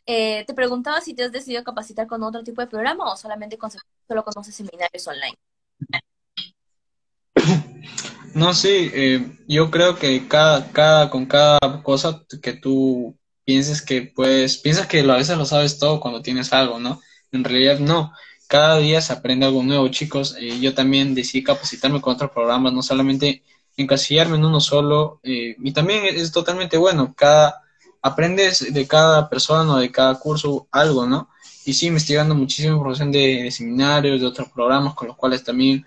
[0.06, 3.58] eh, te preguntaba si te has decidido capacitar con otro tipo de programa o solamente
[3.58, 5.36] con, solo conoces seminarios online.
[8.36, 14.02] No, sí, eh, yo creo que cada, cada, con cada cosa que tú pienses que
[14.02, 17.00] puedes, piensas que a veces lo sabes todo cuando tienes algo, ¿no?
[17.32, 18.12] En realidad no.
[18.48, 20.36] Cada día se aprende algo nuevo, chicos.
[20.38, 23.42] Eh, yo también decidí capacitarme con otros programas, no solamente
[23.78, 25.22] encasillarme en uno solo.
[25.24, 27.14] Eh, y también es totalmente bueno.
[27.16, 27.62] Cada,
[28.02, 31.30] aprendes de cada persona o de cada curso algo, ¿no?
[31.64, 35.86] Y sí, investigando muchísima información de, de seminarios, de otros programas con los cuales también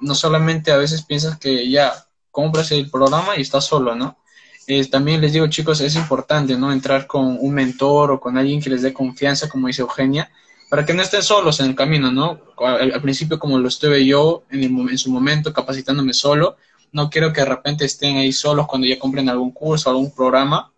[0.00, 1.92] no solamente a veces piensas que ya
[2.30, 4.18] compras el programa y estás solo, ¿no?
[4.66, 6.72] Eh, también les digo, chicos, es importante, ¿no?
[6.72, 10.30] Entrar con un mentor o con alguien que les dé confianza, como dice Eugenia,
[10.70, 12.40] para que no estén solos en el camino, ¿no?
[12.58, 16.56] Al, principio, como lo estuve yo en, en, su momento, capacitándome solo,
[16.92, 20.72] no quiero que de repente estén ahí solos cuando ya compren algún curso, algún programa,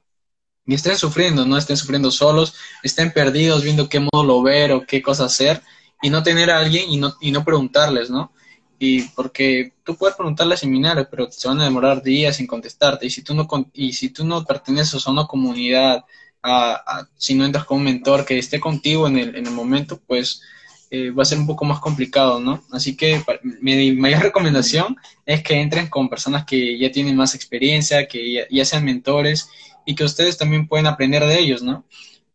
[0.67, 5.01] y estén sufriendo, no estén sufriendo solos, estén perdidos viendo qué módulo ver o qué
[5.01, 5.63] cosa hacer,
[6.03, 8.33] y no tener a alguien y no, y no preguntarles, ¿no?
[8.79, 13.07] Y porque tú puedes preguntarle a seminarios, pero se van a demorar días sin contestarte.
[13.07, 16.05] Y si tú no, y si tú no perteneces a una comunidad,
[16.43, 20.01] a, si no entras con un mentor que esté contigo en el, en el momento,
[20.07, 20.43] pues
[20.89, 22.63] eh, va a ser un poco más complicado, ¿no?
[22.71, 23.21] Así que
[23.61, 28.65] mi mayor recomendación es que entren con personas que ya tienen más experiencia, que ya,
[28.65, 29.49] sean mentores
[29.85, 31.85] y que ustedes también pueden aprender de ellos, ¿no?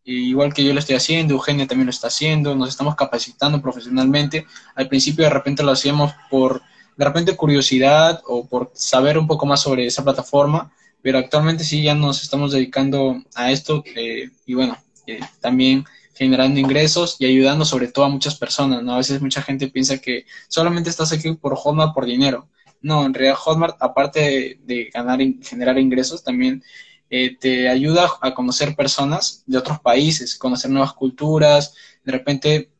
[0.04, 4.46] Igual que yo lo estoy haciendo, Eugenia también lo está haciendo, nos estamos capacitando profesionalmente.
[4.76, 6.62] Al principio de repente lo hacíamos por,
[6.98, 11.84] de repente, curiosidad o por saber un poco más sobre esa plataforma, pero actualmente sí
[11.84, 17.66] ya nos estamos dedicando a esto eh, y bueno, eh, también generando ingresos y ayudando
[17.66, 18.94] sobre todo a muchas personas, ¿no?
[18.94, 22.48] A veces mucha gente piensa que solamente estás aquí por Hotmart por dinero.
[22.82, 26.64] No, en realidad Hotmart, aparte de, ganar y generar ingresos, también
[27.12, 31.76] eh, te ayuda a conocer personas de otros países, conocer nuevas culturas.
[32.04, 32.72] De repente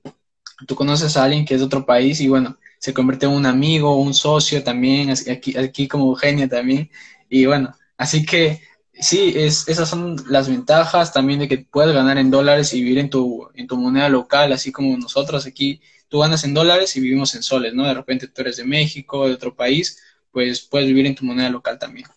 [0.68, 3.46] tú conoces a alguien que es de otro país y bueno, se convierte en un
[3.46, 6.90] amigo, un socio también, aquí, aquí como Eugenia también.
[7.30, 8.62] Y bueno, así que
[8.94, 13.00] sí, es, esas son las ventajas también de que puedes ganar en dólares y vivir
[13.00, 17.02] en tu, en tu moneda local, así como nosotros aquí, tú ganas en dólares y
[17.02, 17.86] vivimos en soles, ¿no?
[17.86, 21.50] De repente tú eres de México, de otro país, pues puedes vivir en tu moneda
[21.50, 22.08] local también.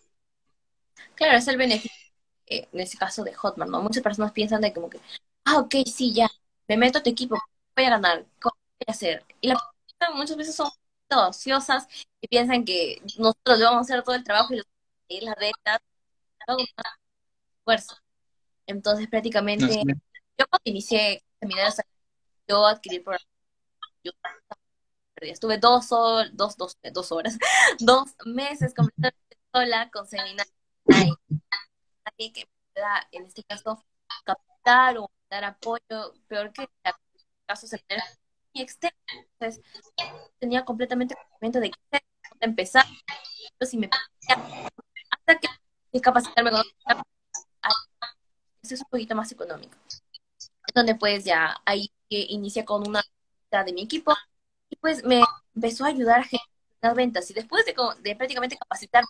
[1.15, 2.04] Claro, es el beneficio,
[2.47, 3.83] eh, en este caso de Hotmart, ¿no?
[3.83, 5.01] Muchas personas piensan de como que,
[5.45, 6.29] ah, ok, sí, ya,
[6.69, 7.37] me meto a tu equipo,
[7.77, 9.25] voy a ganar, ¿cómo voy a hacer?
[9.41, 9.59] Y la
[10.15, 10.71] muchas veces son
[11.11, 11.87] ociosas
[12.21, 14.55] y piensan que nosotros vamos a hacer todo el trabajo
[15.09, 15.81] y las rentas
[17.59, 17.97] esfuerzo.
[18.67, 19.83] Entonces, prácticamente,
[20.39, 21.77] yo cuando inicié seminarios,
[22.49, 23.25] yo adquirí el programa.
[24.03, 24.13] Yo
[25.21, 27.39] estuve dos, dos, dos, dos horas,
[27.79, 30.55] dos meses completamente sola con seminarios.
[32.05, 33.85] Alguien que pueda, en este caso,
[34.25, 36.93] captar o dar apoyo, peor que en
[37.47, 38.19] caso seminarios
[38.53, 38.99] y externo.
[39.39, 39.63] Entonces,
[40.39, 42.01] tenía completamente conocimiento de qué
[42.41, 42.85] empezar.
[43.61, 43.89] Si me
[45.11, 45.49] hasta que
[45.93, 46.63] y capacitarme con
[48.63, 49.77] es un poquito más económico.
[50.75, 53.03] Donde pues ya ahí inicia con una
[53.65, 54.13] de mi equipo
[54.69, 55.23] y pues me
[55.55, 57.31] empezó a ayudar a generar ventas.
[57.31, 59.09] Y después de, de prácticamente capacitarme,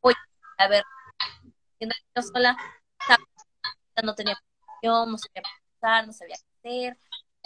[0.00, 0.14] voy
[0.58, 0.84] a ver,
[2.14, 2.56] yo sola,
[4.02, 4.36] no tenía
[4.82, 6.98] no sabía pensar, no sabía qué hacer.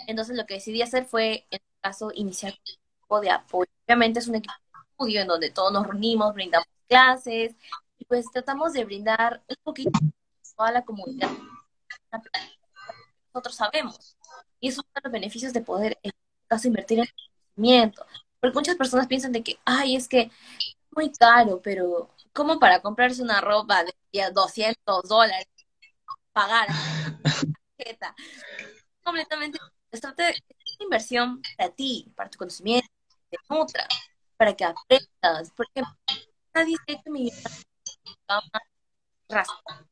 [0.06, 3.70] Entonces lo que decidí hacer fue, en este caso, iniciar un equipo de apoyo.
[3.86, 7.54] Obviamente es un equipo de estudio en donde todos nos reunimos, brindamos clases,
[8.08, 9.90] pues tratamos de brindar un poquito
[10.58, 11.28] a la comunidad
[13.36, 14.16] nosotros sabemos.
[14.60, 17.06] Y es uno de los beneficios de poder, en este caso, invertir en
[17.54, 18.06] conocimiento.
[18.40, 22.80] Porque muchas personas piensan de que, ay, es que es muy caro, pero ¿cómo para
[22.80, 23.94] comprarse una ropa de
[24.32, 25.46] 200 dólares?
[26.32, 26.68] Pagar
[27.76, 28.14] tarjeta.
[29.02, 29.58] Completamente.
[29.90, 30.14] Es una
[30.80, 32.88] inversión para ti, para tu conocimiento,
[33.30, 33.86] de otra,
[34.36, 35.52] para que aprendas.
[35.56, 35.82] Porque
[36.54, 37.30] nadie se que mi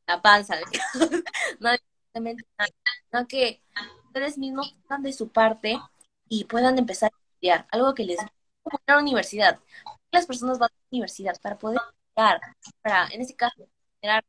[0.07, 0.57] la panza,
[1.61, 3.63] no, que
[4.07, 5.81] ustedes mismos pongan de su parte
[6.29, 8.31] y puedan empezar a estudiar, algo que les va
[8.87, 9.59] a la universidad.
[10.13, 11.81] Las personas van a la universidad para poder
[12.15, 12.41] estudiar,
[12.83, 13.69] para, en este caso,
[14.05, 14.25] generar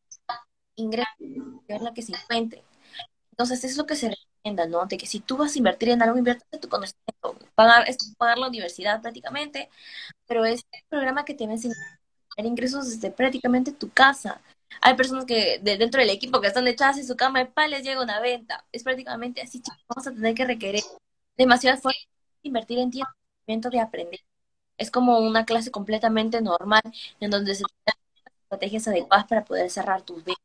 [0.76, 1.14] ingresos,
[1.68, 2.64] en la que se encuentre.
[3.32, 4.86] Entonces, eso es lo que se recomienda, ¿no?
[4.86, 7.38] De que si tú vas a invertir en algo, inviertes en tu conocimiento.
[7.56, 9.70] Pagar, es pagar la universidad prácticamente,
[10.28, 11.78] pero es un programa que te va a enseñar
[12.38, 14.42] ingresos desde prácticamente tu casa.
[14.82, 17.68] Hay personas que de dentro del equipo que están echadas en su cama y pa,
[17.68, 18.66] les llega una venta.
[18.72, 19.84] Es prácticamente así, chicos.
[19.88, 20.84] Vamos a tener que requerir
[21.38, 22.00] demasiado esfuerzo
[22.44, 24.20] invertir en tiempo de aprender.
[24.78, 26.82] Es como una clase completamente normal
[27.20, 28.05] en donde se tienen
[28.56, 30.44] estrategias adecuadas para poder cerrar tus ventas.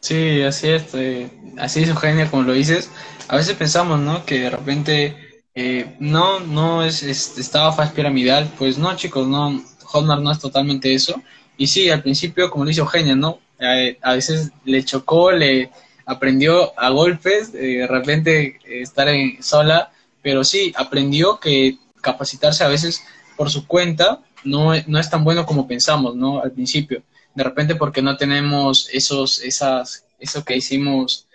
[0.00, 0.94] Sí, así es.
[0.94, 2.90] Eh, así es, Eugenia, como lo dices.
[3.28, 4.24] A veces pensamos, ¿no?
[4.24, 10.32] Que de repente eh, no, no es, estafa piramidal, pues no chicos, no, Hotmart no
[10.32, 11.20] es totalmente eso.
[11.56, 13.40] Y sí, al principio, como dice Eugenia, ¿no?
[13.58, 15.70] Eh, a veces le chocó, le
[16.06, 19.90] aprendió a golpes, eh, de repente estar en, sola,
[20.22, 23.02] pero sí, aprendió que capacitarse a veces
[23.36, 26.40] por su cuenta no, no es tan bueno como pensamos, ¿no?
[26.42, 27.02] Al principio.
[27.34, 31.26] De repente porque no tenemos esos, esas, eso que hicimos,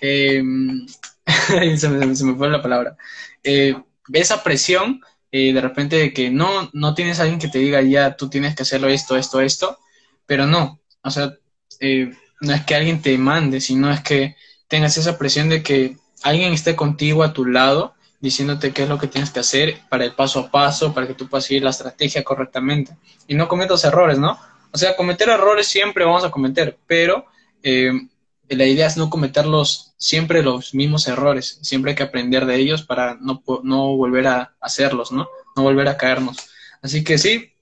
[0.00, 0.86] em,
[1.76, 2.96] se, me, se me fue la palabra,
[3.42, 3.76] eh,
[4.12, 5.00] esa presión
[5.36, 8.54] eh, de repente de que no, no tienes alguien que te diga ya tú tienes
[8.54, 9.80] que hacerlo esto, esto, esto,
[10.26, 11.34] pero no, o sea,
[11.80, 14.36] eh, no es que alguien te mande, sino es que
[14.68, 18.98] tengas esa presión de que alguien esté contigo a tu lado diciéndote qué es lo
[18.98, 21.70] que tienes que hacer para el paso a paso, para que tú puedas seguir la
[21.70, 22.96] estrategia correctamente
[23.28, 24.38] y no cometas errores, ¿no?
[24.72, 27.26] O sea, cometer errores siempre vamos a cometer, pero
[27.62, 32.82] la idea es no cometerlos siempre los mismos errores, siempre hay que aprender de ellos
[32.82, 35.28] para no, no volver a hacerlos, ¿no?
[35.56, 36.36] No volver a caernos.
[36.82, 37.52] Así que sí,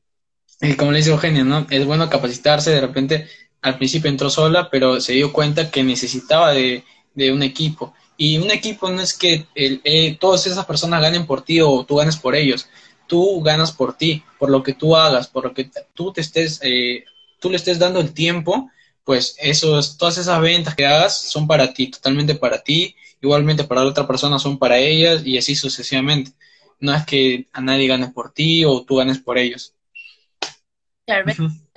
[0.61, 1.67] y como le dice Eugenia, ¿no?
[1.71, 3.29] Es bueno capacitarse, de repente
[3.63, 6.85] al principio entró sola, pero se dio cuenta que necesitaba de,
[7.33, 7.95] un equipo.
[8.25, 11.85] Y un equipo no es que el, eh, todas esas personas ganen por ti o
[11.85, 12.69] tú ganes por ellos.
[13.09, 16.61] Tú ganas por ti, por lo que tú hagas, por lo que tú te estés,
[16.63, 17.05] eh,
[17.41, 18.71] tú le estés dando el tiempo
[19.03, 23.83] pues esos, todas esas ventas que hagas son para ti, totalmente para ti, igualmente para
[23.83, 26.31] la otra persona son para ellas y así sucesivamente.
[26.79, 29.75] No es que a nadie gane por ti o tú ganes por ellos.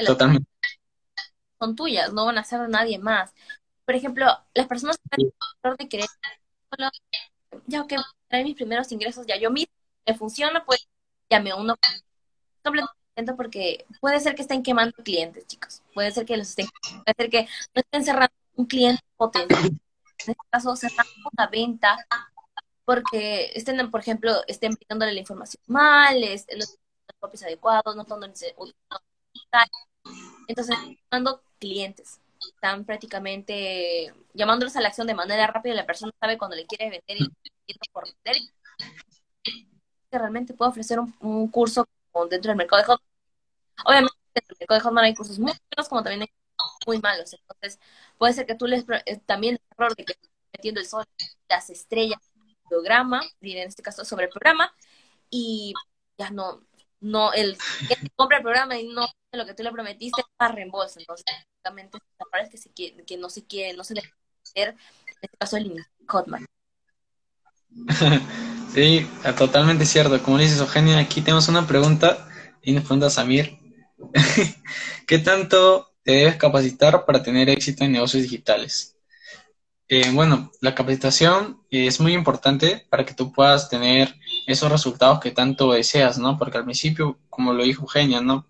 [0.05, 0.47] totalmente.
[1.59, 3.33] Son tuyas, no van a ser de nadie más.
[3.85, 6.07] Por ejemplo, las personas que están en de querer,
[7.67, 9.73] ya que traer mis primeros ingresos, ya yo mismo
[10.05, 10.87] me funciona, pues
[11.29, 11.75] ya me uno
[12.63, 15.81] completamente porque puede ser que estén quemando clientes, chicos.
[15.93, 16.67] Puede ser que los estén,
[17.03, 19.65] puede ser que no estén cerrando un cliente potencial.
[19.65, 21.97] En este caso, cerrando una venta
[22.85, 26.77] porque estén, por ejemplo, estén pidiéndole la información mal, los
[27.19, 28.19] copies adecuados, no están
[30.47, 30.75] entonces,
[31.59, 32.19] clientes,
[32.53, 35.73] están prácticamente llamándolos a la acción de manera rápida.
[35.73, 37.29] La persona sabe cuando le quiere vender
[37.67, 38.41] y por vender.
[40.11, 41.87] Que realmente puede ofrecer un, curso
[42.29, 43.03] dentro del mercado de Hotmart.
[43.85, 46.29] Obviamente, dentro del mercado de Hotmart hay cursos muy buenos como también hay
[46.85, 47.33] muy malos.
[47.33, 47.79] Entonces,
[48.17, 50.15] puede ser que tú les eh, también el error de que
[50.53, 51.05] metiendo el sol,
[51.49, 54.73] las estrellas, el programa, en este caso sobre el programa,
[55.29, 55.73] y
[56.17, 56.61] ya no,
[57.01, 60.99] no, el que compra el programa y no lo que tú le prometiste a reembolso.
[60.99, 61.25] Entonces,
[61.63, 61.97] básicamente,
[62.41, 64.11] es que, se quiere, que no se quiere, no se debe
[64.43, 64.77] hacer, en
[65.21, 66.45] este caso el Hotmart.
[68.75, 70.21] Sí, totalmente cierto.
[70.21, 72.27] Como dices, Eugenia, aquí tenemos una pregunta
[72.61, 73.57] y nos pregunta Samir.
[75.07, 78.94] ¿Qué tanto te debes capacitar para tener éxito en negocios digitales?
[79.87, 84.15] Eh, bueno, la capacitación es muy importante para que tú puedas tener
[84.47, 86.37] esos resultados que tanto deseas, ¿no?
[86.39, 88.47] Porque al principio, como lo dijo Eugenia, ¿no?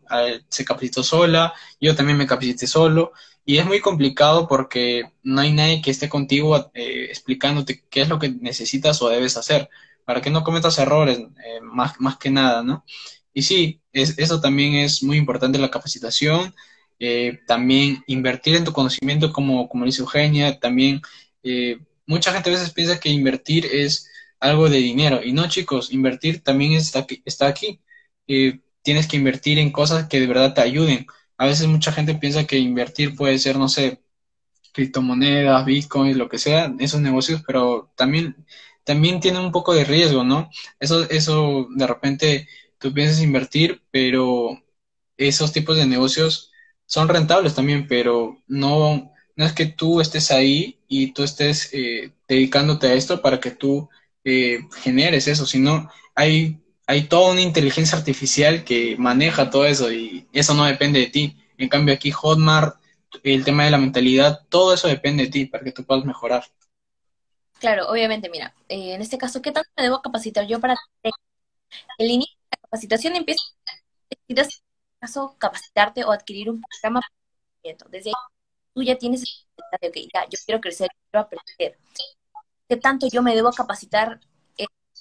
[0.47, 3.11] Se capacitó sola, yo también me capacité solo,
[3.45, 8.09] y es muy complicado porque no hay nadie que esté contigo eh, explicándote qué es
[8.09, 9.69] lo que necesitas o debes hacer
[10.03, 12.83] para que no cometas errores, eh, más, más que nada, ¿no?
[13.33, 16.55] Y sí, es, eso también es muy importante la capacitación,
[16.99, 21.01] eh, también invertir en tu conocimiento, como, como dice Eugenia, también
[21.45, 25.91] eh, mucha gente a veces piensa que invertir es algo de dinero, y no chicos,
[25.93, 27.21] invertir también está aquí.
[27.25, 27.81] Está aquí.
[28.83, 31.07] tienes que invertir en cosas que de verdad te ayuden.
[31.37, 34.01] A veces mucha gente piensa que invertir puede ser, no sé,
[34.73, 38.35] criptomonedas, bitcoins, lo que sea, esos negocios, pero también
[38.85, 40.49] también tiene un poco de riesgo, ¿no?
[40.79, 42.47] Eso, eso de repente
[42.79, 44.61] tú piensas invertir, pero
[45.17, 46.51] esos tipos de negocios
[46.85, 52.11] son rentables también, pero no, no es que tú estés ahí y tú estés eh,
[52.27, 53.89] dedicándote a esto para que tú
[54.23, 60.27] eh, generes eso, sino hay, hay toda una inteligencia artificial que maneja todo eso y
[60.31, 61.37] eso no depende de ti.
[61.57, 62.77] En cambio aquí Hotmart,
[63.23, 66.45] el tema de la mentalidad, todo eso depende de ti para que tú puedas mejorar.
[67.59, 70.75] Claro, obviamente, mira, eh, en este caso, ¿qué tanto me debo capacitar yo para
[71.97, 73.43] el inicio de la capacitación empieza
[74.27, 74.61] en este
[74.99, 77.01] caso capacitarte o adquirir un programa
[77.89, 78.11] desde
[78.75, 79.23] tú ya tienes
[79.81, 81.79] de, ok, ya, yo quiero crecer, quiero aprender.
[82.67, 84.19] ¿Qué tanto yo me debo capacitar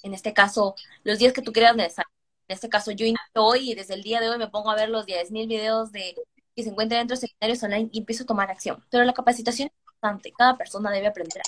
[0.03, 2.09] en este caso los días que tú creas necesario?
[2.47, 4.75] En este caso, yo inicio hoy y desde el día de hoy me pongo a
[4.75, 6.15] ver los 10.000 videos de
[6.55, 8.83] que se encuentran dentro de seminarios online y empiezo a tomar acción.
[8.89, 11.41] Pero la capacitación es importante, cada persona debe aprender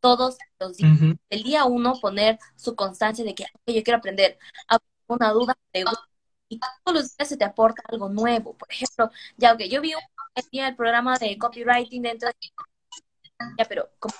[0.00, 0.98] todos los días.
[1.28, 4.38] El día uno poner su constancia de que yo quiero aprender,
[5.08, 5.56] una duda,
[6.48, 8.56] y todos los días se te aporta algo nuevo.
[8.56, 10.00] Por ejemplo, ya que yo vi un,
[10.34, 12.34] el programa de copywriting dentro de
[13.58, 14.14] ya, pero como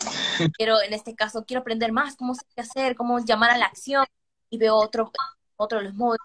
[0.56, 3.66] quiero, en este caso, quiero aprender más cómo se que hacer, cómo llamar a la
[3.66, 4.06] acción,
[4.50, 5.12] y veo otro,
[5.56, 6.18] otro de los modos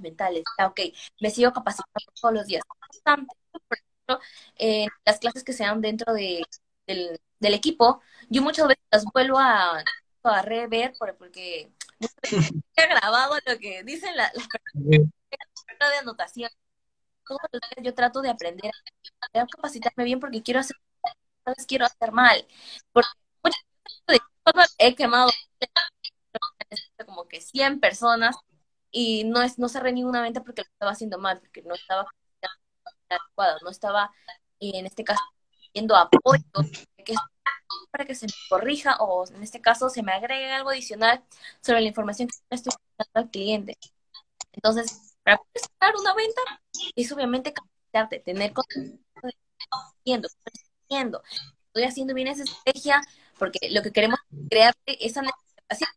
[0.00, 0.44] mentales.
[0.58, 0.80] Ya, ok,
[1.20, 2.62] me sigo capacitando todos los días.
[2.68, 4.20] Por ejemplo,
[4.56, 6.44] en las clases que se dan dentro de,
[6.86, 9.82] del, del equipo, yo muchas veces las vuelvo a,
[10.22, 16.50] a rever porque muchas veces he grabado lo que dicen las personas de anotación.
[17.26, 18.72] Todos los días yo trato de aprender
[19.34, 20.76] a capacitarme bien porque quiero hacer,
[21.66, 22.46] quiero hacer mal.
[22.92, 23.08] Porque
[23.42, 23.62] muchas
[24.08, 25.30] veces he quemado
[27.06, 28.36] como que 100 personas
[28.90, 32.06] y no es no cerré ninguna venta porque lo estaba haciendo mal, porque no estaba
[33.10, 34.10] adecuado, no estaba
[34.60, 35.22] en este caso
[35.72, 36.42] pidiendo apoyo
[37.90, 41.24] para que se me corrija o en este caso se me agregue algo adicional
[41.62, 43.76] sobre la información que estoy dando al cliente.
[44.52, 46.40] Entonces, para poder sacar una venta,
[46.94, 50.28] es obviamente capacitarte, tener conocimiento,
[51.66, 53.02] estoy haciendo bien esa estrategia,
[53.36, 55.88] porque lo que queremos es crear esa necesidad,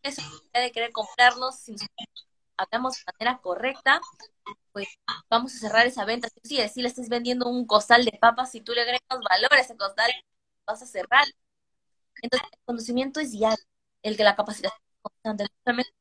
[0.00, 1.74] esa necesidad de querer comprarnos, si
[2.56, 4.00] hablamos de manera correcta,
[4.70, 4.86] pues
[5.28, 6.28] vamos a cerrar esa venta.
[6.44, 9.58] Si sí, le estás vendiendo un costal de papas, si tú le agregas valor a
[9.60, 10.12] ese costal,
[10.66, 11.24] vas a cerrar.
[12.22, 13.64] Entonces, el conocimiento es diario,
[14.02, 15.46] el que la capacitación es constante.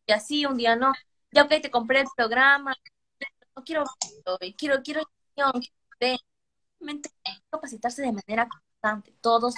[0.06, 0.94] Y así, un día no,
[1.36, 2.74] ya ok, te compré el programa,
[3.56, 3.84] no quiero,
[4.58, 5.04] quiero, quiero,
[5.36, 5.52] quiero,
[7.50, 9.54] capacitarse de manera constante, todos.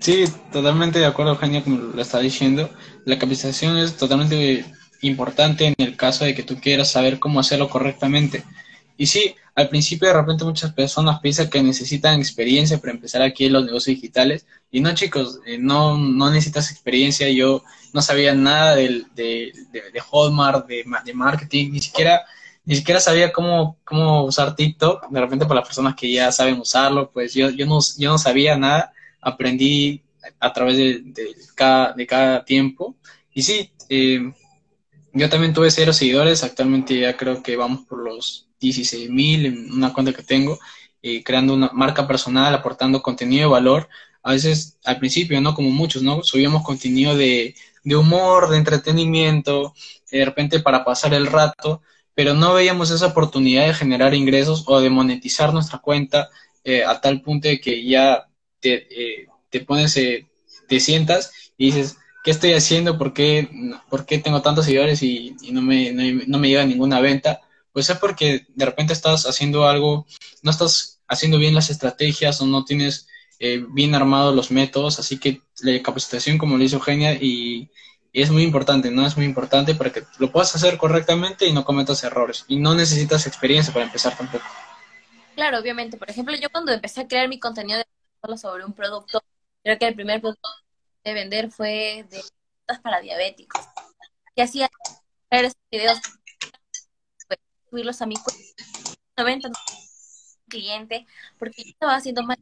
[0.00, 2.70] Sí, totalmente de acuerdo, Eugenia, como lo está diciendo.
[3.04, 4.64] La capacitación es totalmente
[5.02, 8.44] importante en el caso de que tú quieras saber cómo hacerlo correctamente.
[9.02, 13.46] Y sí, al principio de repente muchas personas piensan que necesitan experiencia para empezar aquí
[13.46, 14.46] en los negocios digitales.
[14.70, 17.28] Y no, chicos, eh, no, no necesitas experiencia.
[17.28, 22.22] Yo no sabía nada de, de, de, Hotmart, de, de, marketing, ni siquiera,
[22.64, 25.08] ni siquiera sabía cómo, cómo usar TikTok.
[25.10, 28.18] De repente para las personas que ya saben usarlo, pues yo, yo, no, yo no
[28.18, 28.92] sabía nada.
[29.20, 30.04] Aprendí
[30.38, 31.02] a través de,
[31.56, 32.94] cada, de cada tiempo.
[33.34, 34.32] Y sí, eh,
[35.12, 36.44] yo también tuve cero seguidores.
[36.44, 40.58] Actualmente ya creo que vamos por los 16 mil en una cuenta que tengo,
[41.02, 43.88] eh, creando una marca personal, aportando contenido de valor.
[44.22, 45.54] A veces, al principio, ¿no?
[45.54, 46.22] Como muchos, ¿no?
[46.22, 47.54] Subíamos contenido de,
[47.84, 49.74] de humor, de entretenimiento,
[50.10, 51.82] de repente para pasar el rato,
[52.14, 56.28] pero no veíamos esa oportunidad de generar ingresos o de monetizar nuestra cuenta
[56.64, 58.28] eh, a tal punto de que ya
[58.60, 59.98] te, eh, te pones,
[60.68, 62.98] te sientas y dices, ¿qué estoy haciendo?
[62.98, 63.48] ¿Por qué,
[63.88, 67.40] por qué tengo tantos seguidores y, y no, me, no, no, me llega ninguna venta?
[67.72, 70.06] Pues es porque de repente estás haciendo algo,
[70.42, 73.08] no estás haciendo bien las estrategias o no tienes
[73.38, 77.70] eh, bien armados los métodos, así que la capacitación, como le dice Eugenia, y,
[78.12, 79.06] es muy importante, ¿no?
[79.06, 82.44] Es muy importante para que lo puedas hacer correctamente y no cometas errores.
[82.46, 84.44] Y no necesitas experiencia para empezar tampoco.
[85.34, 85.96] Claro, obviamente.
[85.96, 89.22] Por ejemplo, yo cuando empecé a crear mi contenido de sobre un producto,
[89.64, 90.46] creo que el primer producto
[91.04, 92.20] de vender fue de
[92.82, 93.62] para diabéticos.
[94.34, 94.70] Y hacía
[95.70, 95.98] videos
[97.72, 98.16] subirlos a mi
[99.14, 99.50] cuenta,
[100.46, 101.06] cliente,
[101.38, 102.38] porque yo estaba haciendo mal,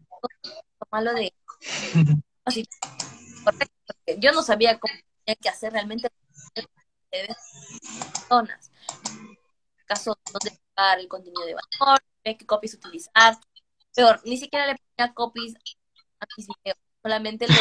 [0.90, 1.32] malo de
[3.44, 3.68] porque
[4.18, 4.92] yo no sabía cómo
[5.24, 6.10] tenía que hacer realmente
[7.08, 8.72] personas.
[9.86, 13.38] Caso, dónde buscar el contenido de valor, qué copies utilizar.
[13.94, 15.54] Peor, ni siquiera le ponía copies
[16.18, 17.56] a mis videos, solamente los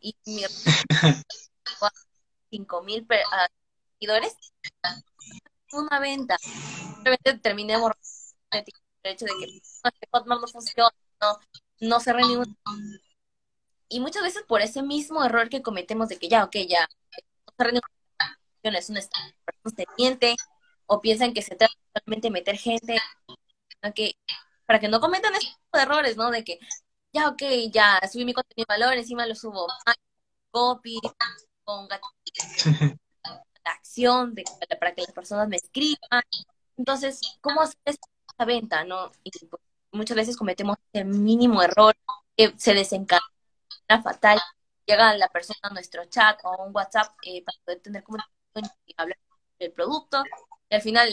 [0.00, 0.42] y mi
[2.50, 3.06] cinco mil
[3.98, 4.34] seguidores
[5.72, 6.36] una venta.
[6.38, 8.00] Simplemente terminé borrando
[8.50, 9.60] el hecho de que
[10.10, 11.38] Hotmart no funciona, no,
[11.80, 12.56] no cerré ningún.
[13.88, 16.88] Y muchas veces por ese mismo error que cometemos de que ya, ok, ya,
[17.46, 17.92] no cerré ninguna
[18.64, 18.90] es
[19.64, 20.36] un teniente,
[20.86, 22.98] o piensan que se trata solamente de meter gente,
[23.94, 24.16] que,
[24.66, 26.30] para que no cometan ese tipo de errores, ¿no?
[26.30, 26.58] De que,
[27.12, 27.42] ya, ok,
[27.72, 29.66] ya, subí mi contenido de valor, encima lo subo,
[30.50, 31.00] copy,
[31.64, 31.88] con
[33.64, 34.44] la acción de,
[34.78, 36.22] para que las personas me escriban.
[36.76, 38.84] Entonces, ¿cómo hacer esta venta?
[38.84, 39.12] ¿no?
[39.24, 41.94] Y pues, muchas veces cometemos el mínimo error
[42.36, 43.22] que se desencadena
[44.02, 44.40] fatal.
[44.86, 48.76] Llega la persona a nuestro chat o a un WhatsApp eh, para poder tener comunicación
[48.86, 49.18] y hablar
[49.58, 50.22] del producto.
[50.68, 51.10] Y al final,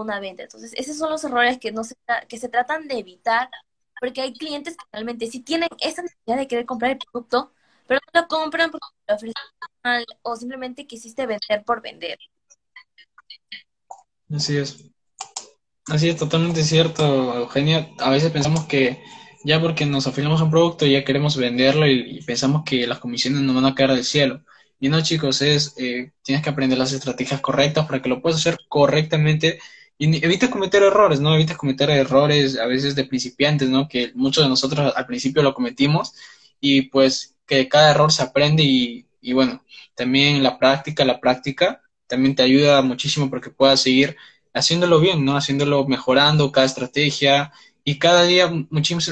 [0.00, 0.42] una venta.
[0.42, 1.96] Entonces, esos son los errores que, no se,
[2.28, 3.50] que se tratan de evitar,
[4.00, 7.52] porque hay clientes que realmente si tienen esa necesidad de querer comprar el producto,
[7.90, 9.34] pero no lo compran porque lo ofrecen
[9.82, 12.20] mal o simplemente quisiste vender por vender.
[14.32, 14.84] Así es.
[15.88, 17.90] Así es, totalmente cierto, Eugenia.
[17.98, 19.02] A veces pensamos que
[19.42, 23.40] ya porque nos afiliamos a un producto ya queremos venderlo y, pensamos que las comisiones
[23.40, 24.44] nos van a caer del cielo.
[24.78, 28.38] Y no, chicos, es eh, tienes que aprender las estrategias correctas para que lo puedas
[28.38, 29.58] hacer correctamente
[29.98, 31.34] y evites cometer errores, ¿no?
[31.34, 33.88] Evites cometer errores a veces de principiantes, ¿no?
[33.88, 36.14] Que muchos de nosotros al principio lo cometimos
[36.60, 39.64] y pues que cada error se aprende y, bueno,
[39.96, 44.16] también la práctica, la práctica también te ayuda muchísimo porque puedas seguir
[44.54, 45.36] haciéndolo bien, ¿no?
[45.36, 47.52] Haciéndolo mejorando cada estrategia
[47.84, 49.02] y cada día muchísima,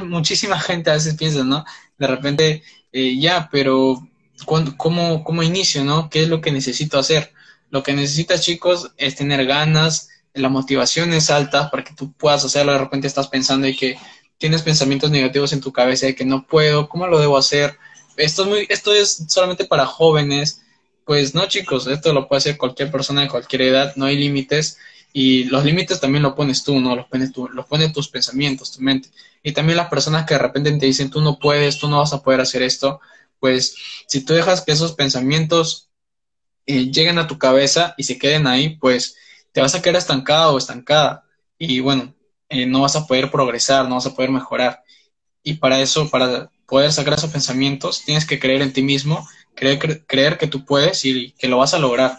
[0.00, 1.64] muchísima, gente a veces piensa, ¿no?
[1.96, 4.08] De repente, eh, ya, pero
[4.44, 6.10] ¿cómo, ¿cómo inicio, no?
[6.10, 7.32] ¿Qué es lo que necesito hacer?
[7.70, 12.44] Lo que necesitas, chicos, es tener ganas, la motivación es alta para que tú puedas
[12.44, 12.72] hacerlo.
[12.72, 13.96] De repente estás pensando y que
[14.38, 17.78] tienes pensamientos negativos en tu cabeza de que no puedo, ¿cómo lo debo hacer?
[18.16, 20.62] Esto es, muy, esto es solamente para jóvenes.
[21.04, 24.78] Pues no, chicos, esto lo puede hacer cualquier persona de cualquier edad, no hay límites.
[25.12, 26.96] Y los límites también lo pones tú, ¿no?
[26.96, 29.10] Los pones tú, los pones tus pensamientos, tu mente.
[29.42, 32.12] Y también las personas que de repente te dicen, tú no puedes, tú no vas
[32.12, 33.00] a poder hacer esto,
[33.38, 33.76] pues
[34.08, 35.90] si tú dejas que esos pensamientos
[36.66, 39.16] eh, lleguen a tu cabeza y se queden ahí, pues
[39.52, 41.24] te vas a quedar estancado o estancada
[41.58, 42.14] y bueno,
[42.48, 44.82] eh, no vas a poder progresar, no vas a poder mejorar.
[45.42, 50.04] Y para eso, para poder sacar esos pensamientos, tienes que creer en ti mismo, creer,
[50.06, 52.18] creer que tú puedes y que lo vas a lograr.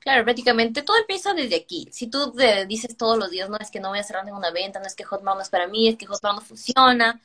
[0.00, 1.86] Claro, prácticamente todo empieza desde aquí.
[1.92, 4.50] Si tú te dices todos los días, no es que no voy a cerrar ninguna
[4.50, 7.20] venta, no es que Hotmart no es para mí, es que Hotmart no funciona,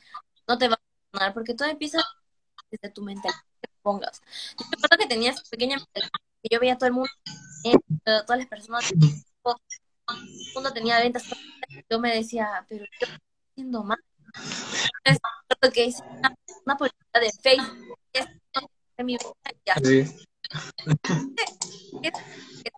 [0.46, 0.80] no te va a
[1.10, 2.02] funcionar, porque todo empieza
[2.70, 4.20] desde tu mentalidad que pongas.
[4.58, 6.10] Yo recuerdo que tenía esa pequeña mentalidad
[6.42, 7.10] que yo veía a todo el mundo,
[8.04, 8.92] todas las personas,
[10.54, 11.24] mundo tenía ventas,
[11.88, 13.18] yo me decía, pero yo estoy
[13.52, 13.98] haciendo mal.
[15.04, 16.34] Entonces, que hice una,
[16.64, 18.26] una política de Facebook, es
[19.04, 19.16] mi
[21.92, 22.12] que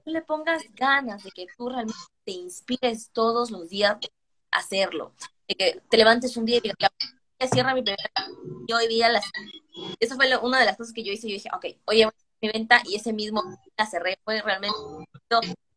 [0.05, 3.97] tú le pongas ganas, de que tú realmente te inspires todos los días
[4.51, 5.14] a hacerlo,
[5.47, 6.91] de que te levantes un día y digas,
[7.53, 8.11] cierra mi primera
[8.66, 9.24] y hoy día las...
[10.01, 12.51] Eso fue una de las cosas que yo hice, yo dije, ok, hoy voy mi
[12.51, 13.43] venta y ese mismo
[13.76, 14.76] la cerré, fue realmente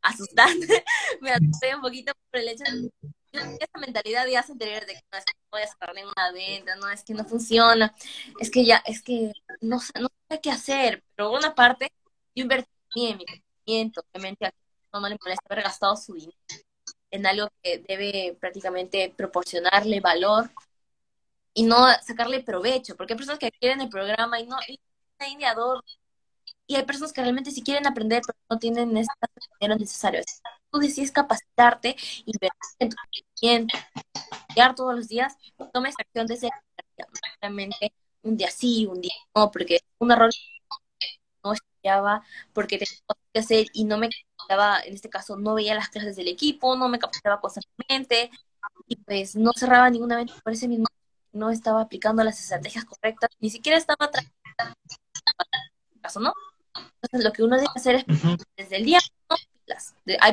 [0.02, 0.84] asustante,
[1.22, 2.91] me asusté un poquito por el hecho de
[3.32, 6.76] esa mentalidad días anteriores de que no es que no voy a cerrar ninguna venta,
[6.76, 7.95] no es que no funciona,
[8.39, 9.32] es que ya, es que
[9.62, 11.91] no, no sé qué hacer, pero una parte
[12.36, 14.54] yo invertí en mi crecimiento, obviamente a
[14.93, 16.38] no le molesta haber gastado su dinero
[17.12, 20.49] en algo que debe prácticamente proporcionarle valor
[21.54, 24.80] y no sacarle provecho, porque hay personas que quieren el programa y no, y
[26.72, 29.12] y hay personas que realmente sí quieren aprender, pero no tienen ese
[29.60, 30.22] dinero necesario.
[30.72, 33.78] Tú decides capacitarte, invertir en tu crecimiento,
[34.32, 35.36] estudiar todos los días,
[35.74, 36.50] tomes acción desde
[37.42, 37.94] realmente
[38.24, 40.30] un día sí, un día no, porque un error
[41.44, 45.56] no estudiaba porque tenía cosas que hacer y no me capacitaba, en este caso no
[45.56, 48.32] veía las clases del equipo, no me capacitaba constantemente
[48.88, 50.86] y pues no cerraba ninguna venta por ese mismo
[51.34, 54.76] no estaba aplicando las estrategias correctas, ni siquiera estaba trabajando
[56.02, 56.34] caso, ¿no?
[56.76, 58.06] Entonces lo que uno debe hacer es
[58.56, 59.00] desde el día
[59.30, 60.32] no, las, de, hay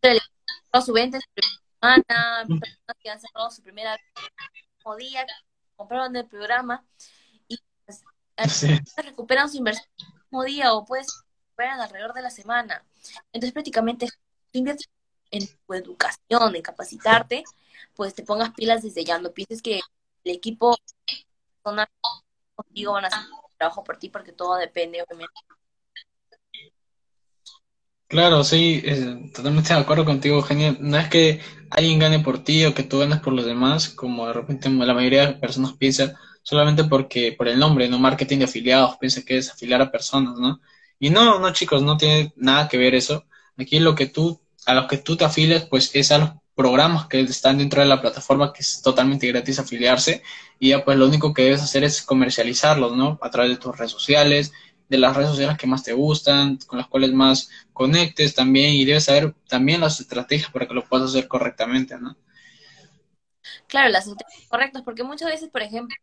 [0.00, 0.30] personas
[0.72, 3.96] que su venta en su primera semana, personas que han cerrado su primera
[4.98, 5.26] día,
[5.76, 6.84] compraron el programa
[7.48, 8.02] y pues,
[8.96, 11.06] recuperan su inversión el mismo día o pues
[11.38, 12.84] recuperan alrededor de la semana.
[13.32, 14.06] Entonces prácticamente
[14.52, 14.88] tú inviertes
[15.30, 17.44] en tu educación, en capacitarte,
[17.94, 19.18] pues te pongas pilas desde ya.
[19.18, 19.80] No pienses que
[20.24, 20.76] el equipo
[22.54, 25.34] contigo van a hacer trabajo por ti porque todo depende, obviamente.
[28.06, 28.82] Claro, sí,
[29.34, 30.76] totalmente de acuerdo contigo, genial.
[30.80, 31.40] No es que
[31.70, 34.94] alguien gane por ti o que tú ganes por los demás, como de repente la
[34.94, 39.38] mayoría de personas piensa, solamente porque por el nombre, no marketing de afiliados, piensa que
[39.38, 40.60] es afiliar a personas, ¿no?
[41.00, 43.24] Y no, no chicos, no tiene nada que ver eso.
[43.56, 47.06] Aquí lo que tú, a los que tú te afilias, pues es a los programas
[47.06, 50.22] que están dentro de la plataforma que es totalmente gratis afiliarse
[50.58, 53.18] y ya pues lo único que debes hacer es comercializarlos, ¿no?
[53.22, 54.52] A través de tus redes sociales,
[54.88, 58.84] de las redes sociales que más te gustan, con las cuales más conectes también y
[58.84, 62.16] debes saber también las estrategias para que lo puedas hacer correctamente, ¿no?
[63.66, 65.96] Claro, las estrategias correctas, porque muchas veces, por ejemplo,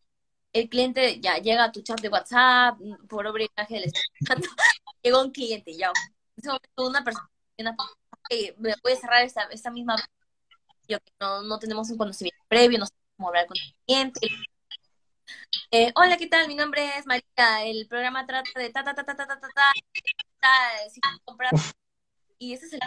[0.53, 2.77] el cliente ya llega a tu chat de WhatsApp,
[3.07, 3.91] por obra y del
[5.03, 5.93] llegó un cliente, ya, en
[6.37, 7.29] ese momento una persona
[8.29, 9.95] que me puede cerrar esta, esta misma
[10.99, 14.19] que no, no tenemos un conocimiento previo, no sabemos cómo hablar con el cliente.
[15.71, 16.47] Eh, hola, ¿qué tal?
[16.47, 17.63] Mi nombre es María.
[17.63, 19.71] El programa trata de ta ta ta ta ta ta ta.
[20.39, 20.99] ta si.
[22.37, 22.79] Y ese es el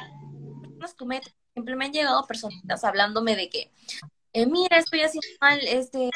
[0.79, 1.33] nos.
[1.53, 3.73] Siempre me han llegado personas hablándome de que,
[4.33, 6.11] eh, mira, estoy haciendo mal, este,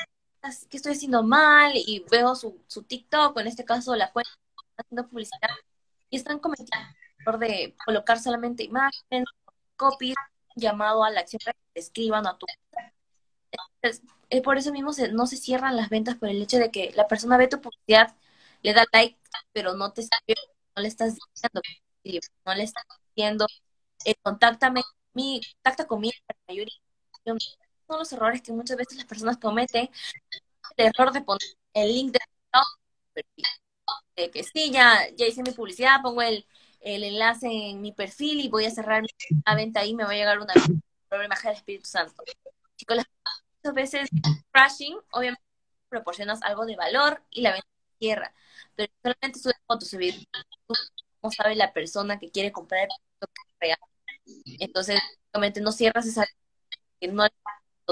[0.68, 4.30] que estoy haciendo mal, y veo su, su TikTok, en este caso la cuenta
[4.76, 5.50] haciendo publicidad,
[6.10, 6.88] y están cometiendo
[7.38, 9.24] de colocar solamente imágenes,
[9.76, 10.16] copies,
[10.56, 11.40] llamado a la acción
[11.78, 12.46] escriban a tu
[13.82, 16.92] Entonces, eh, por eso mismo no se cierran las ventas por el hecho de que
[16.94, 18.16] la persona ve tu publicidad,
[18.62, 19.18] le da like,
[19.52, 20.40] pero no te escribe,
[20.76, 21.60] no le estás diciendo,
[22.44, 23.46] no le estás diciendo,
[24.04, 24.82] eh, contáctame,
[25.14, 26.14] mi, contacta conmigo
[26.48, 26.68] mayor
[27.86, 29.90] son los errores que muchas veces las personas cometen,
[30.76, 32.20] el error de poner el link de
[34.16, 36.46] de que sí, ya, ya hice mi publicidad, pongo el,
[36.80, 39.08] el enlace en mi perfil y voy a cerrar mi
[39.56, 40.54] venta ahí, me va a llegar una
[41.08, 42.22] problema del Espíritu Santo.
[42.76, 42.98] Chicos,
[43.62, 44.08] muchas veces
[44.52, 45.42] crashing, obviamente
[45.88, 48.34] proporcionas algo de valor y la venta se cierra,
[48.74, 50.28] pero solamente subes fotos, subir
[51.20, 52.88] cómo sabe la persona que quiere comprar el
[53.18, 53.78] producto real.
[54.60, 55.00] Entonces,
[55.32, 56.26] obviamente no cierras esa
[57.00, 57.26] que no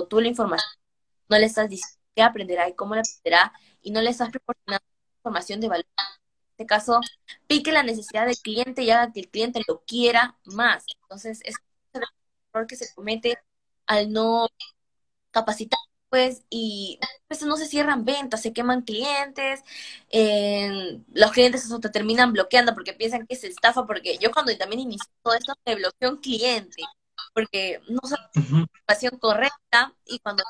[0.08, 0.70] tú la información,
[1.28, 3.52] no le estás diciendo qué aprenderá y cómo la aprenderá
[3.82, 4.84] y no le estás proporcionando
[5.18, 5.86] información de valor
[6.56, 7.00] este caso,
[7.46, 10.86] pique la necesidad del cliente y haga que el cliente lo quiera más.
[11.02, 11.56] Entonces, es
[12.57, 13.38] error que se comete
[13.86, 14.48] al no
[15.30, 15.78] capacitar
[16.09, 19.62] pues, y a veces no se cierran ventas, se queman clientes,
[20.11, 24.57] eh, los clientes eso te terminan bloqueando porque piensan que es estafa, porque yo cuando
[24.57, 26.82] también inicié todo esto me bloqueó un cliente,
[27.34, 30.42] porque no sabía la información correcta y cuando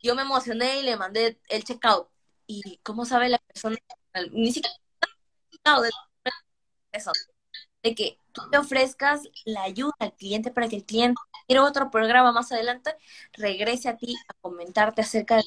[0.00, 2.08] yo me emocioné y le mandé el checkout.
[2.46, 3.76] Y cómo sabe la persona,
[4.30, 4.72] ni siquiera
[6.92, 7.10] eso,
[7.82, 11.90] de que tú te ofrezcas la ayuda al cliente para que el cliente quiera otro
[11.90, 12.94] programa más adelante,
[13.32, 15.44] regrese a ti a comentarte acerca de,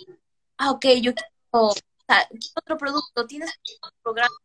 [0.58, 1.74] ah, ok, yo quiero,
[2.56, 3.52] otro producto, tienes
[3.84, 4.36] un programa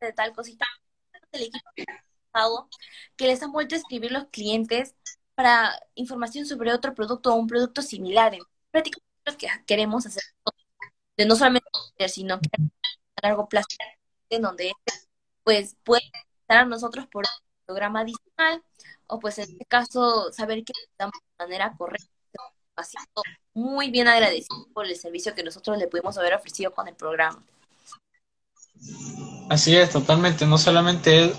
[0.00, 0.66] de tal cosita,
[1.32, 1.70] el equipo
[3.16, 4.94] que les han vuelto a escribir los clientes
[5.34, 8.34] para información sobre otro producto o un producto similar.
[8.34, 10.22] En prácticamente que queremos hacer,
[11.16, 11.68] de no solamente
[12.08, 12.48] sino que
[13.22, 13.68] a largo plazo,
[14.30, 14.72] en donde
[15.44, 16.02] pues puede
[16.40, 17.24] estar a nosotros por
[17.70, 18.62] programa adicional
[19.06, 22.08] o pues en este caso saber que estamos de manera correcta
[22.76, 23.22] haciendo
[23.54, 27.42] muy bien agradecido por el servicio que nosotros le pudimos haber ofrecido con el programa.
[29.48, 30.46] Así es, totalmente.
[30.46, 31.32] No solamente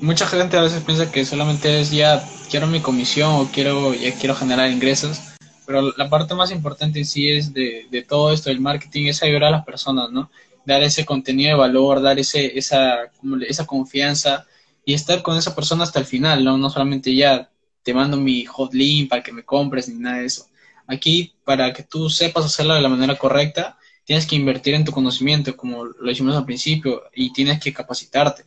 [0.00, 4.12] mucha gente a veces piensa que solamente es ya quiero mi comisión o quiero ya
[4.18, 5.20] quiero generar ingresos,
[5.66, 9.22] pero la parte más importante en sí es de, de todo esto del marketing es
[9.22, 10.30] ayudar a las personas, ¿no?
[10.64, 13.10] Dar ese contenido de valor, dar ese, esa,
[13.46, 14.46] esa confianza
[14.86, 16.56] y estar con esa persona hasta el final, ¿no?
[16.56, 17.50] No solamente ya
[17.82, 20.46] te mando mi hotlink para que me compres ni nada de eso.
[20.86, 24.92] Aquí, para que tú sepas hacerlo de la manera correcta, tienes que invertir en tu
[24.92, 28.44] conocimiento, como lo hicimos al principio, y tienes que capacitarte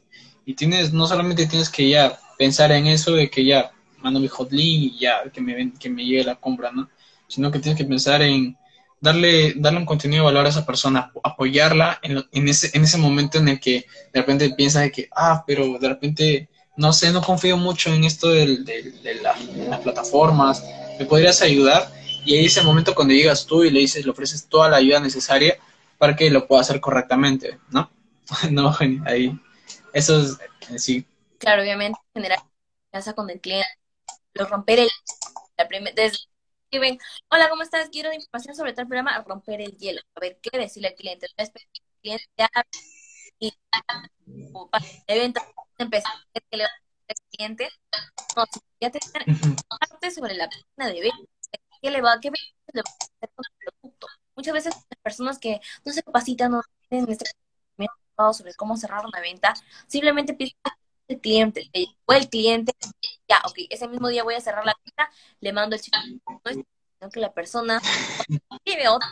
[0.49, 4.27] y tienes, no solamente tienes que ya pensar en eso de que ya mando mi
[4.27, 6.89] hotlink y ya que me, que me llegue la compra, ¿no?
[7.27, 8.57] Sino que tienes que pensar en
[9.01, 12.97] darle, darle un contenido de valor a esa persona, apoyarla en, en, ese, en ese
[12.97, 17.11] momento en el que de repente piensas de que, ah, pero de repente, no sé,
[17.11, 20.63] no confío mucho en esto de, de, las plataformas,
[20.97, 21.91] ¿me podrías ayudar?
[22.25, 24.77] Y ahí es el momento cuando llegas tú y le dices, le ofreces toda la
[24.77, 25.57] ayuda necesaria
[25.97, 27.89] para que lo pueda hacer correctamente, ¿no?
[28.51, 28.75] no,
[29.05, 29.39] ahí
[29.93, 30.37] eso es
[30.69, 31.05] eh, sí.
[31.37, 32.39] Claro, obviamente generar
[32.91, 33.67] confianza con el cliente,
[34.33, 34.89] lo romper el
[35.57, 36.17] la desde
[36.78, 36.99] ven,
[37.30, 37.89] hola, ¿cómo estás?
[37.89, 41.26] Quiero información sobre tal programa, a romper el hielo, a ver qué decirle al cliente,
[41.36, 41.49] el
[42.01, 42.47] cliente ya
[43.39, 43.51] y
[44.70, 44.86] para
[45.80, 46.70] empezar a que le va
[47.07, 47.70] al cliente,
[48.51, 48.99] si ya te
[49.80, 51.17] parte sobre la página de venta,
[51.82, 54.07] qué le va, qué le va a hacer con el producto.
[54.36, 57.26] Muchas veces las personas que no se capacitan, no tienen este
[58.34, 59.53] sobre cómo cerrar una venta,
[59.88, 60.53] simplemente pide
[61.10, 61.70] el cliente,
[62.05, 62.74] o el cliente,
[63.28, 65.97] ya, ok, ese mismo día voy a cerrar la venta, le mando el chico,
[67.01, 67.82] no que la persona
[68.28, 69.07] escribe otra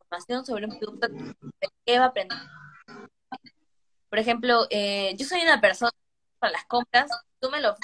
[0.00, 1.08] información sobre un producto
[1.84, 2.38] que va a aprender.
[4.08, 5.92] Por ejemplo, eh, yo soy una persona
[6.38, 7.74] para las compras, tú me lo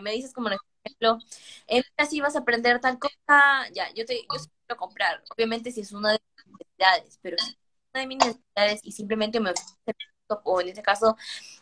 [0.00, 1.18] me, dices como ejemplo,
[1.66, 5.80] en si vas a aprender tal cosa, ya, yo te yo quiero comprar, obviamente si
[5.80, 7.56] es una de las necesidades, pero si
[7.94, 11.16] de mis necesidades y simplemente me ofrece, o en este caso,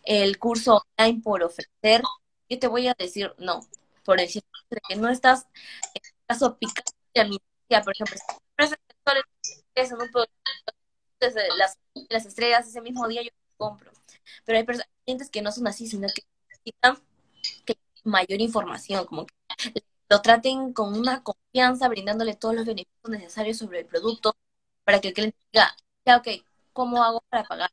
[0.05, 2.03] el curso online por ofrecer,
[2.49, 3.61] yo te voy a decir no,
[4.05, 4.43] por decir
[4.89, 5.47] que no estás,
[5.95, 7.39] en este caso, picando
[7.85, 8.17] por ejemplo,
[9.43, 10.11] si en un
[11.59, 13.91] las, las estrellas ese mismo día yo compro.
[14.45, 14.67] Pero hay
[15.05, 16.99] clientes que no son así, sino que necesitan
[17.65, 19.35] que mayor información, como que
[20.09, 24.37] lo traten con una confianza, brindándole todos los beneficios necesarios sobre el producto,
[24.85, 26.29] para que el cliente diga, ya, ok,
[26.73, 27.71] ¿cómo hago para pagar?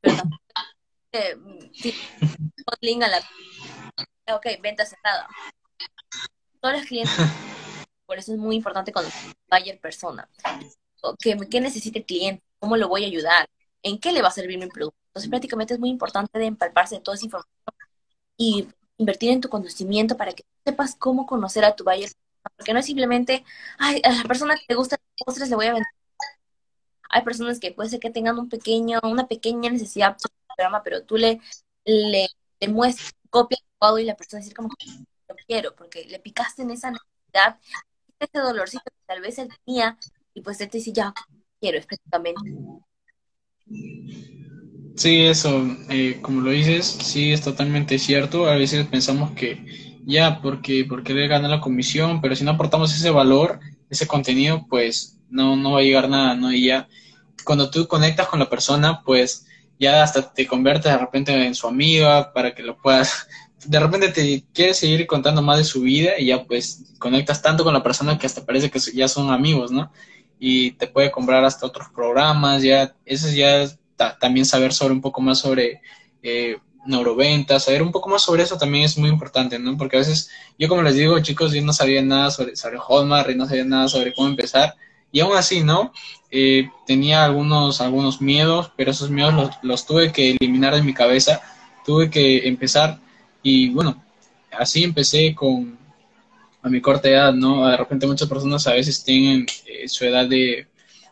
[0.00, 0.44] Pero tampoco,
[1.12, 1.36] eh,
[2.80, 3.18] link a la...
[4.34, 5.28] Ok, venta cerrada.
[6.60, 7.14] Todos los clientes,
[8.06, 9.10] por eso es muy importante cuando
[9.50, 10.28] buyer persona.
[11.18, 12.44] ¿Qué, ¿Qué necesita el cliente?
[12.58, 13.48] ¿Cómo lo voy a ayudar?
[13.82, 14.98] ¿En qué le va a servir mi producto?
[15.08, 17.50] Entonces, prácticamente es muy importante de empalparse de toda esa información
[18.36, 22.10] y invertir en tu conocimiento para que sepas cómo conocer a tu buyer.
[22.56, 23.44] Porque no es simplemente,
[23.78, 25.99] ay, a la persona que te gusta los postres le voy a vender
[27.10, 31.02] hay personas que puede ser que tengan un pequeño, una pequeña necesidad de programa, pero
[31.02, 31.40] tú le,
[31.84, 32.28] le,
[32.68, 33.58] muestras copia
[33.98, 34.68] y la persona dice como
[35.28, 37.58] lo quiero, porque le picaste en esa necesidad,
[38.18, 39.96] ese dolorcito que tal vez él tenía,
[40.34, 41.14] y pues él te dice, ya,
[41.60, 42.40] quiero, específicamente.
[44.96, 48.46] Sí, eso, eh, como lo dices, sí es totalmente cierto.
[48.46, 52.94] A veces pensamos que ya, porque, porque le gana la comisión, pero si no aportamos
[52.94, 56.52] ese valor, ese contenido, pues no, no va a llegar nada, ¿no?
[56.52, 56.88] Y ya
[57.44, 59.46] cuando tú conectas con la persona, pues
[59.78, 63.26] ya hasta te conviertes de repente en su amiga para que lo puedas,
[63.64, 67.64] de repente te quieres seguir contando más de su vida y ya pues conectas tanto
[67.64, 69.90] con la persona que hasta parece que ya son amigos, ¿no?
[70.38, 75.00] Y te puede comprar hasta otros programas, ya, eso es ya también saber sobre un
[75.00, 75.82] poco más sobre
[76.22, 76.56] eh,
[77.58, 79.76] saber un poco más sobre eso también es muy importante, ¿no?
[79.76, 83.30] Porque a veces, yo como les digo, chicos, yo no sabía nada sobre, sobre Hotmart
[83.30, 84.74] y no sabía nada sobre cómo empezar.
[85.12, 85.92] Y aún así, ¿no?
[86.30, 90.94] Eh, tenía algunos, algunos miedos, pero esos miedos los, los tuve que eliminar de mi
[90.94, 91.40] cabeza,
[91.84, 92.98] tuve que empezar
[93.42, 94.02] y bueno,
[94.52, 95.78] así empecé con
[96.62, 97.66] a mi corta edad, ¿no?
[97.66, 100.68] De repente muchas personas a veces tienen eh, su edad de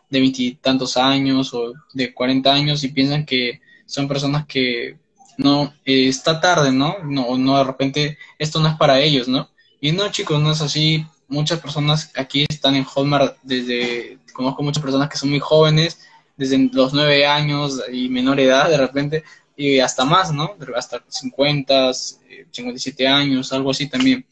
[0.09, 4.97] de veintitantos años o de cuarenta años y piensan que son personas que
[5.37, 6.97] no, eh, está tarde, ¿no?
[7.03, 9.49] No, no, de repente esto no es para ellos, ¿no?
[9.79, 11.05] Y no, chicos, no es así.
[11.29, 15.99] Muchas personas aquí están en Hotmart desde, conozco muchas personas que son muy jóvenes,
[16.35, 19.23] desde los nueve años y menor edad de repente,
[19.55, 20.55] y hasta más, ¿no?
[20.75, 24.25] Hasta 50, 57 eh, años, algo así también.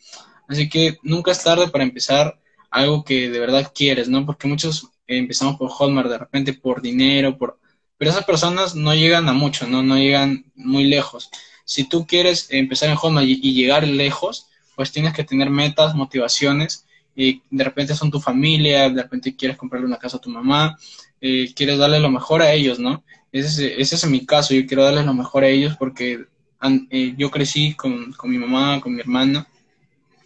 [0.48, 2.40] Así que nunca es tarde para empezar
[2.72, 4.26] algo que de verdad quieres, ¿no?
[4.26, 7.60] Porque muchos empezamos por Hotmart de repente por dinero, por...
[7.98, 9.84] Pero esas personas no llegan a mucho, ¿no?
[9.84, 11.30] No llegan muy lejos.
[11.66, 16.86] Si tú quieres empezar en Hotmart y, llegar lejos, pues tienes que tener metas, motivaciones,
[17.18, 20.78] y de repente son tu familia, de repente quieres comprarle una casa a tu mamá,
[21.20, 23.04] eh, quieres darle lo mejor a ellos, ¿no?
[23.32, 26.26] Ese, es mi caso, yo quiero darles lo mejor a ellos porque
[26.92, 29.48] eh, yo crecí con, con mi mamá, con mi hermana,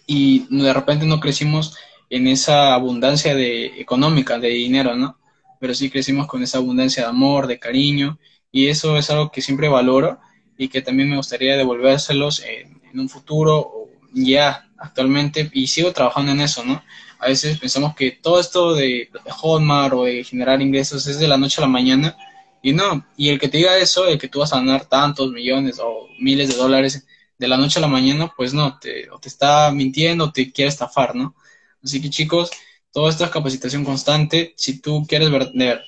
[0.06, 1.78] y de repente no crecimos
[2.10, 5.18] en esa abundancia de económica, de dinero, ¿no?
[5.60, 8.20] Pero sí crecimos con esa abundancia de amor, de cariño,
[8.52, 10.20] y eso es algo que siempre valoro
[10.58, 16.32] y que también me gustaría devolvérselos en, un futuro o ya actualmente, y sigo trabajando
[16.32, 16.84] en eso, ¿no?
[17.20, 21.38] A veces pensamos que todo esto de, Hotmart o de generar ingresos es de la
[21.38, 22.16] noche a la mañana,
[22.64, 25.32] y no, y el que te diga eso, el que tú vas a ganar tantos
[25.32, 27.06] millones o miles de dólares
[27.38, 30.52] de la noche a la mañana, pues no, te, o te está mintiendo o te
[30.52, 31.36] quiere estafar, ¿no?
[31.84, 32.52] Así que chicos,
[32.92, 34.54] todo esto es capacitación constante.
[34.58, 35.30] Si tú quieres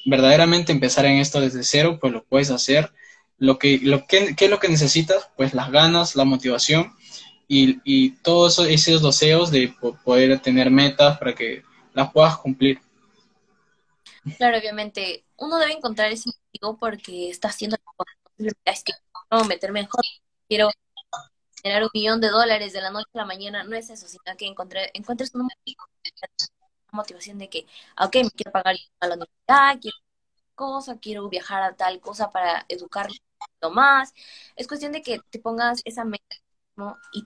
[0.05, 2.91] verdaderamente empezar en esto desde cero, pues lo puedes hacer.
[3.37, 5.29] Lo que, lo que, ¿Qué es lo que necesitas?
[5.35, 6.93] Pues las ganas, la motivación
[7.47, 9.73] y, y todos esos deseos de
[10.03, 11.63] poder tener metas para que
[11.93, 12.79] las puedas cumplir.
[14.37, 17.77] Claro, obviamente, uno debe encontrar ese motivo porque está haciendo
[18.37, 18.83] es
[19.47, 19.87] meterme en
[20.47, 20.69] quiero
[21.61, 24.23] generar un millón de dólares de la noche a la mañana, no es eso, sino
[24.37, 25.47] que encuentres una
[26.91, 27.65] motivación de que,
[27.99, 29.97] ok, me quiero pagar a la universidad, quiero
[30.55, 33.15] cosa, quiero viajar a tal cosa para educarme
[33.71, 34.13] más.
[34.55, 36.35] Es cuestión de que te pongas esa meta
[37.13, 37.23] y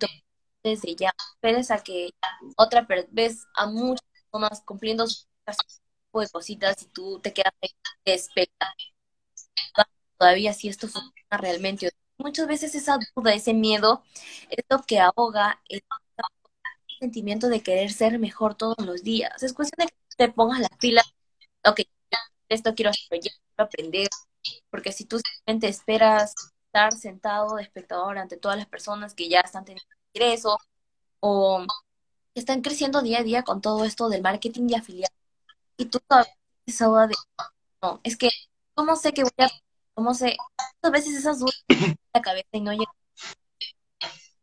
[0.64, 2.12] desde ya esperes a que
[2.58, 7.54] otra vez a muchas personas cumpliendo tipo de cositas y tú te quedas
[8.06, 8.76] esperando
[10.18, 14.04] todavía si esto funciona realmente muchas veces esa duda, ese miedo
[14.50, 15.84] es lo que ahoga el
[17.00, 19.44] sentimiento de querer ser mejor todos los días.
[19.44, 21.06] Es cuestión de que te pongas las pilas,
[21.64, 21.82] ok,
[22.50, 24.08] esto quiero quiero aprender,
[24.70, 26.34] porque si tú simplemente esperas
[26.78, 30.58] estar sentado de espectador ante todas las personas que ya están teniendo ingreso
[31.20, 31.66] o
[32.36, 35.16] están creciendo día a día con todo esto del marketing de afiliados.
[35.78, 36.32] Y tú todavía
[36.68, 37.16] esa duda de,
[37.82, 38.30] no, es que,
[38.76, 39.50] ¿cómo sé que voy a
[39.96, 40.38] cómo se,
[40.84, 42.92] a veces esas dudas en la cabeza y no llega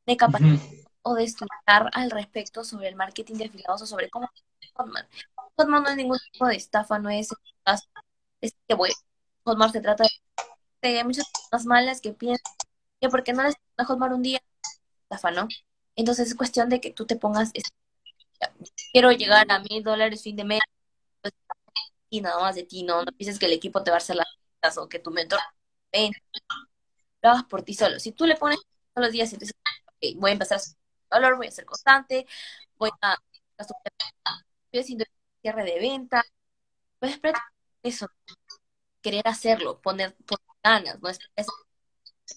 [0.07, 0.61] de capacidad
[1.03, 4.29] o de estudiar al respecto sobre el marketing de afiliados o sobre cómo
[4.75, 5.09] Hotmart.
[5.57, 7.29] Hotmart no es ningún tipo de estafa, no es
[8.41, 8.95] es que bueno,
[9.45, 10.11] Hotmart se trata de,
[10.89, 12.53] hay muchas personas malas que piensan
[13.01, 14.41] que porque no les a Hotmart un día,
[15.05, 15.49] estafa, ¿no?
[15.97, 17.53] Entonces es cuestión de que tú te pongas,
[18.93, 20.61] quiero llegar a mil dólares fin de mes,
[22.11, 24.17] y nada más de ti, no, no pienses que el equipo te va a hacer
[24.17, 24.25] la
[24.79, 25.41] o que tu mentor
[25.93, 26.13] ven,
[27.23, 27.99] lo hagas por ti solo.
[28.01, 28.59] Si tú le pones
[28.95, 29.35] todos los días
[30.01, 30.77] y voy a empezar a hacer
[31.11, 32.27] valor, voy a ser constante,
[32.77, 33.17] voy a,
[33.59, 35.05] estoy haciendo
[35.43, 36.23] cierre de venta,
[36.99, 37.49] puedes practicar
[37.83, 38.09] eso,
[39.03, 40.17] querer hacerlo, poner,
[40.65, 41.19] ganas, no es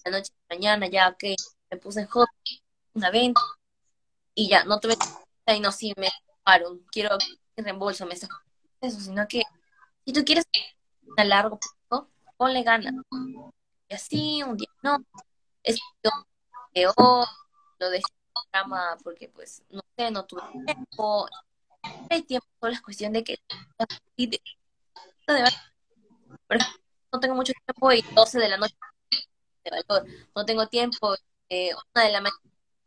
[0.04, 1.34] la noche la mañana, ya que
[1.70, 2.28] me puse en hot,
[2.94, 3.40] una venta,
[4.34, 4.88] y ya, no te
[5.46, 6.10] y no, sí, me
[6.44, 7.16] paro, quiero
[7.56, 9.42] reembolso, me eso, sino que
[10.04, 10.44] si tú quieres
[11.16, 12.94] a largo plazo, ponle ganas.
[13.88, 14.98] Y así, un día no,
[15.62, 15.78] es
[16.72, 16.94] peor,
[17.78, 21.26] lo dejé en cama porque pues, no sé, no tuve tiempo.
[21.82, 23.38] No hay tiempo, es cuestión de que
[27.12, 28.74] no tengo mucho tiempo y 12 de la noche
[30.34, 31.14] no tengo tiempo,
[31.48, 32.40] eh, una de la mañana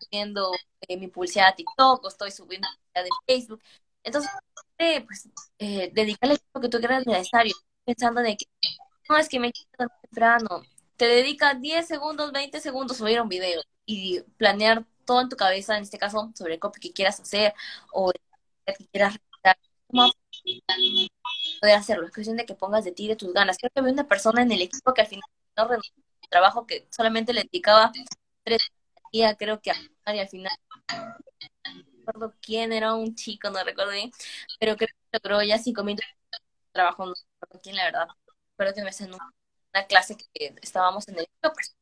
[0.09, 0.51] viendo
[0.81, 3.61] eh, mi publicidad a TikTok o estoy subiendo publicidad de Facebook.
[4.03, 4.31] Entonces,
[4.77, 7.53] eh, pues, eh, dedicarle el tiempo que tú quieras necesario,
[7.85, 8.45] pensando de que
[9.09, 10.63] no, es que me tan temprano.
[10.97, 15.77] Te dedica 10 segundos, 20 segundos subir un video y planear todo en tu cabeza,
[15.77, 17.53] en este caso, sobre el copy que quieras hacer
[17.91, 18.11] o
[18.65, 19.61] que quieras realizar.
[21.61, 22.07] ¿Cómo poder hacerlo?
[22.07, 23.57] Es cuestión de que pongas de ti, de tus ganas.
[23.57, 25.23] Creo que había una persona en el equipo que al final
[25.55, 25.93] no renunció
[26.29, 27.91] trabajo que solamente le dedicaba
[28.43, 28.59] tres
[29.11, 34.11] días, creo que y al final no recuerdo quién era un chico, no recuerdo bien,
[34.59, 36.39] pero creo que logró ya cinco minutos de
[36.71, 38.07] trabajo, no recuerdo quién, la verdad.
[38.51, 41.75] Espero que me en una clase que estábamos en el pues,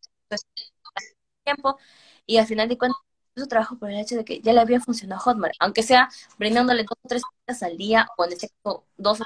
[1.43, 1.77] tiempo
[2.25, 2.99] y al final de cuentas
[3.35, 6.83] su trabajo por el hecho de que ya le había funcionado Hotmart, aunque sea brindándole
[6.83, 9.25] dos o tres días al día o en este caso dos o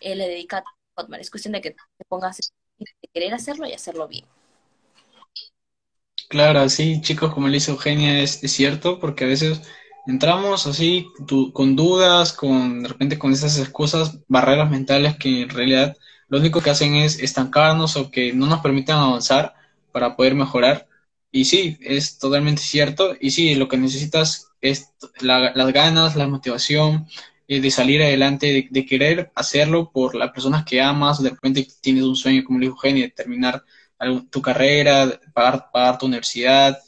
[0.00, 0.64] eh, le dedica a
[0.94, 1.22] Hotmart.
[1.22, 4.24] Es cuestión de que te pongas de querer hacerlo y hacerlo bien.
[6.28, 9.62] Claro, sí, chicos, como le dice Eugenia, es, cierto, porque a veces
[10.06, 11.06] entramos así
[11.52, 15.96] con dudas, con de repente con esas excusas, barreras mentales que en realidad
[16.28, 19.54] lo único que hacen es estancarnos o que no nos permitan avanzar
[19.92, 20.88] para poder mejorar.
[21.30, 23.14] Y sí, es totalmente cierto.
[23.20, 27.06] Y sí, lo que necesitas es las ganas, la motivación
[27.48, 31.22] eh, de salir adelante, de, querer hacerlo por las personas que amas.
[31.22, 33.64] De repente tienes un sueño, como le dijo Jenny, de terminar
[34.30, 36.78] tu carrera, pagar, pagar tu universidad.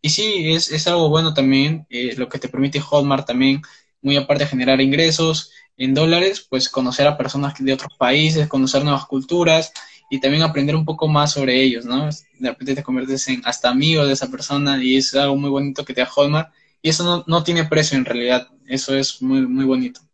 [0.00, 3.62] Y sí, es, es algo bueno también, eh, lo que te permite Hotmart también,
[4.02, 8.84] muy aparte de generar ingresos en dólares, pues conocer a personas de otros países, conocer
[8.84, 9.72] nuevas culturas
[10.10, 12.06] y también aprender un poco más sobre ellos, ¿no?
[12.38, 15.84] De repente te conviertes en hasta amigo de esa persona y es algo muy bonito
[15.84, 16.52] que te da Hotmart
[16.82, 20.05] y eso no, no tiene precio en realidad, eso es muy, muy bonito.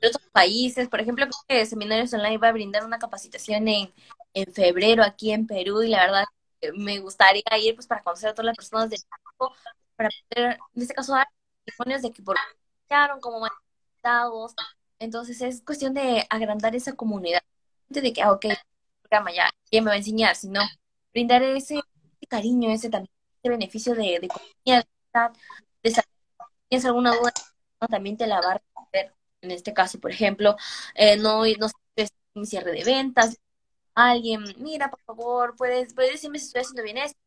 [0.00, 3.92] De otros países, por ejemplo, creo que Seminarios Online va a brindar una capacitación en,
[4.34, 6.24] en febrero aquí en Perú y la verdad
[6.74, 9.54] me gustaría ir pues para conocer a todas las personas del equipo,
[9.96, 11.26] para poder, en este caso, dar
[11.64, 12.36] testimonios de que por
[12.88, 14.54] qué como mandados.
[14.98, 17.42] Entonces es cuestión de agrandar esa comunidad
[17.88, 18.46] de que, ah, ok,
[19.02, 20.36] programa ya, ¿quién me va a enseñar?
[20.36, 20.60] Sino
[21.12, 21.80] brindar ese,
[22.28, 23.12] cariño, ese también,
[23.42, 24.86] ese beneficio de, de comunidad,
[25.82, 26.08] de saber,
[26.68, 27.32] tienes alguna duda,
[27.88, 28.60] también te la va.
[29.42, 30.56] En este caso, por ejemplo,
[30.94, 31.66] eh, no, no
[32.34, 33.36] un cierre de ventas,
[33.94, 37.18] alguien, mira, por favor, puedes, puedes decirme si estoy haciendo bien esto,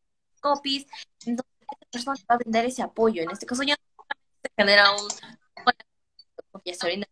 [0.42, 0.86] copies,
[1.26, 3.24] entonces esta persona te va a brindar ese apoyo.
[3.24, 5.08] En este caso, ya se genera un
[6.52, 7.06] confianza en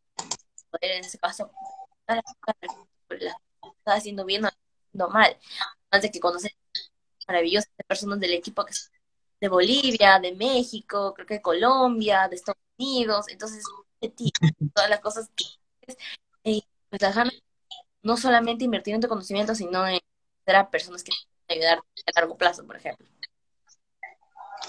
[1.03, 1.51] este caso,
[3.61, 5.37] está haciendo bien o haciendo mal.
[5.89, 6.51] Además de que conoces
[7.27, 8.73] maravillosas personas del equipo que
[9.41, 13.63] de Bolivia, de México, creo que Colombia, de Estados Unidos, entonces
[14.73, 15.45] todas las cosas que
[16.43, 17.33] eh, pues las ganas
[18.03, 19.99] no solamente invertir en tu conocimiento, sino en
[20.47, 21.11] a personas que
[21.47, 23.07] te ayudar a largo plazo, por ejemplo.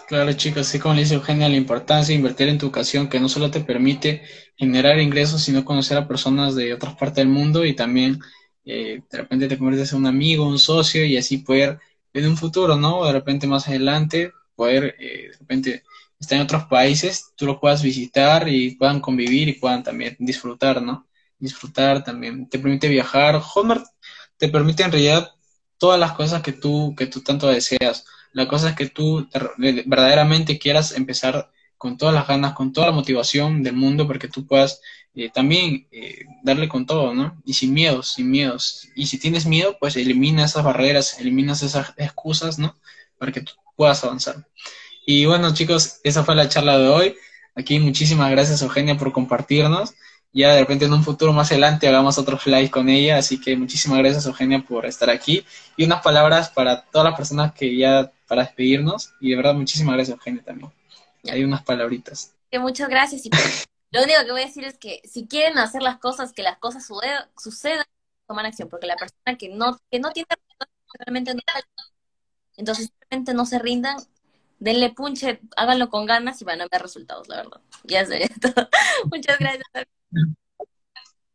[0.07, 3.19] Claro, chicos, así como le dice Eugenia, la importancia de invertir en tu educación, que
[3.19, 4.23] no solo te permite
[4.57, 8.21] generar ingresos, sino conocer a personas de otras partes del mundo y también
[8.65, 11.81] eh, de repente te conviertes en un amigo, un socio y así poder
[12.13, 13.05] en un futuro, ¿no?
[13.07, 15.83] De repente más adelante poder eh, de repente
[16.23, 20.81] estar en otros países, tú lo puedas visitar y puedan convivir y puedan también disfrutar,
[20.81, 21.07] ¿no?
[21.39, 22.49] Disfrutar también.
[22.49, 23.41] Te permite viajar.
[23.41, 23.85] Hotmart
[24.37, 25.33] te permite en realidad
[25.79, 28.05] todas las cosas que tú, que tú tanto deseas.
[28.33, 32.93] La cosa es que tú verdaderamente quieras empezar con todas las ganas, con toda la
[32.93, 34.81] motivación del mundo, porque tú puedas
[35.15, 37.43] eh, también eh, darle con todo, ¿no?
[37.45, 38.89] Y sin miedos, sin miedos.
[38.95, 42.79] Y si tienes miedo, pues elimina esas barreras, eliminas esas excusas, ¿no?
[43.19, 44.47] Para que tú puedas avanzar.
[45.07, 47.17] Y bueno, chicos, esa fue la charla de hoy.
[47.55, 49.95] Aquí muchísimas gracias, Eugenia, por compartirnos.
[50.33, 53.19] Ya de repente en un futuro más adelante hagamos otro live con ella.
[53.19, 55.45] Así que muchísimas gracias, Eugenia, por estar aquí.
[55.77, 59.13] Y unas palabras para todas las personas que ya, para despedirnos.
[59.21, 60.71] Y de verdad, muchísimas gracias, Eugenia, también.
[61.31, 62.35] Hay unas palabritas.
[62.61, 63.27] muchas gracias.
[63.27, 63.31] Y
[63.91, 66.59] lo único que voy a decir es que si quieren hacer las cosas, que las
[66.59, 66.87] cosas
[67.37, 67.85] sucedan,
[68.27, 70.29] toman acción, porque la persona que no, que no tiene
[70.99, 71.35] realmente
[72.57, 73.97] entonces simplemente no se rindan,
[74.63, 77.61] denle punche, háganlo con ganas y van a ver resultados, la verdad.
[77.83, 78.31] Ya sé.
[79.11, 79.65] Muchas gracias.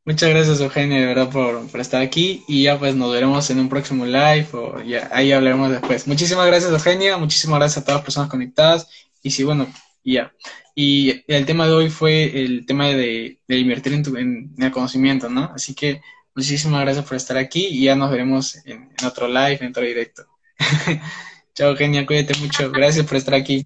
[0.06, 2.46] Muchas gracias, Eugenia, de verdad, por, por, estar aquí.
[2.48, 6.08] Y ya, pues, nos veremos en un próximo live o ya, ahí hablaremos después.
[6.08, 7.18] Muchísimas gracias, Eugenia.
[7.18, 8.88] Muchísimas gracias a todas las personas conectadas.
[9.22, 9.68] Y sí, bueno,
[10.06, 10.32] ya.
[10.74, 15.28] Y el tema de hoy fue el tema de, invertir en, tu, en, el conocimiento,
[15.28, 15.52] ¿no?
[15.54, 16.02] Así que
[16.34, 20.24] muchísimas gracias por estar aquí y ya nos veremos en otro live, en otro directo.
[21.58, 22.70] Chao, Eugenia, cuídate mucho.
[22.72, 23.66] Gracias por estar aquí.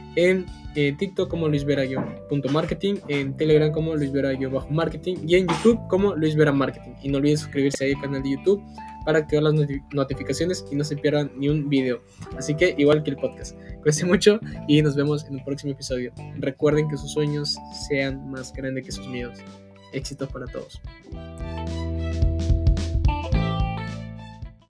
[0.15, 0.45] en
[0.75, 6.35] eh, TikTok como Luis Vera-marketing, en Telegram como Luis Vera-marketing y en YouTube como Luis
[6.35, 6.93] Vera Marketing.
[7.03, 8.63] Y no olviden suscribirse ahí al canal de YouTube
[9.05, 9.53] para activar las
[9.93, 12.01] notificaciones y no se pierdan ni un video.
[12.37, 13.57] Así que igual que el podcast.
[13.81, 16.13] Cuídense mucho y nos vemos en un próximo episodio.
[16.37, 17.57] Recuerden que sus sueños
[17.89, 19.39] sean más grandes que sus miedos.
[19.93, 20.81] Éxitos para todos.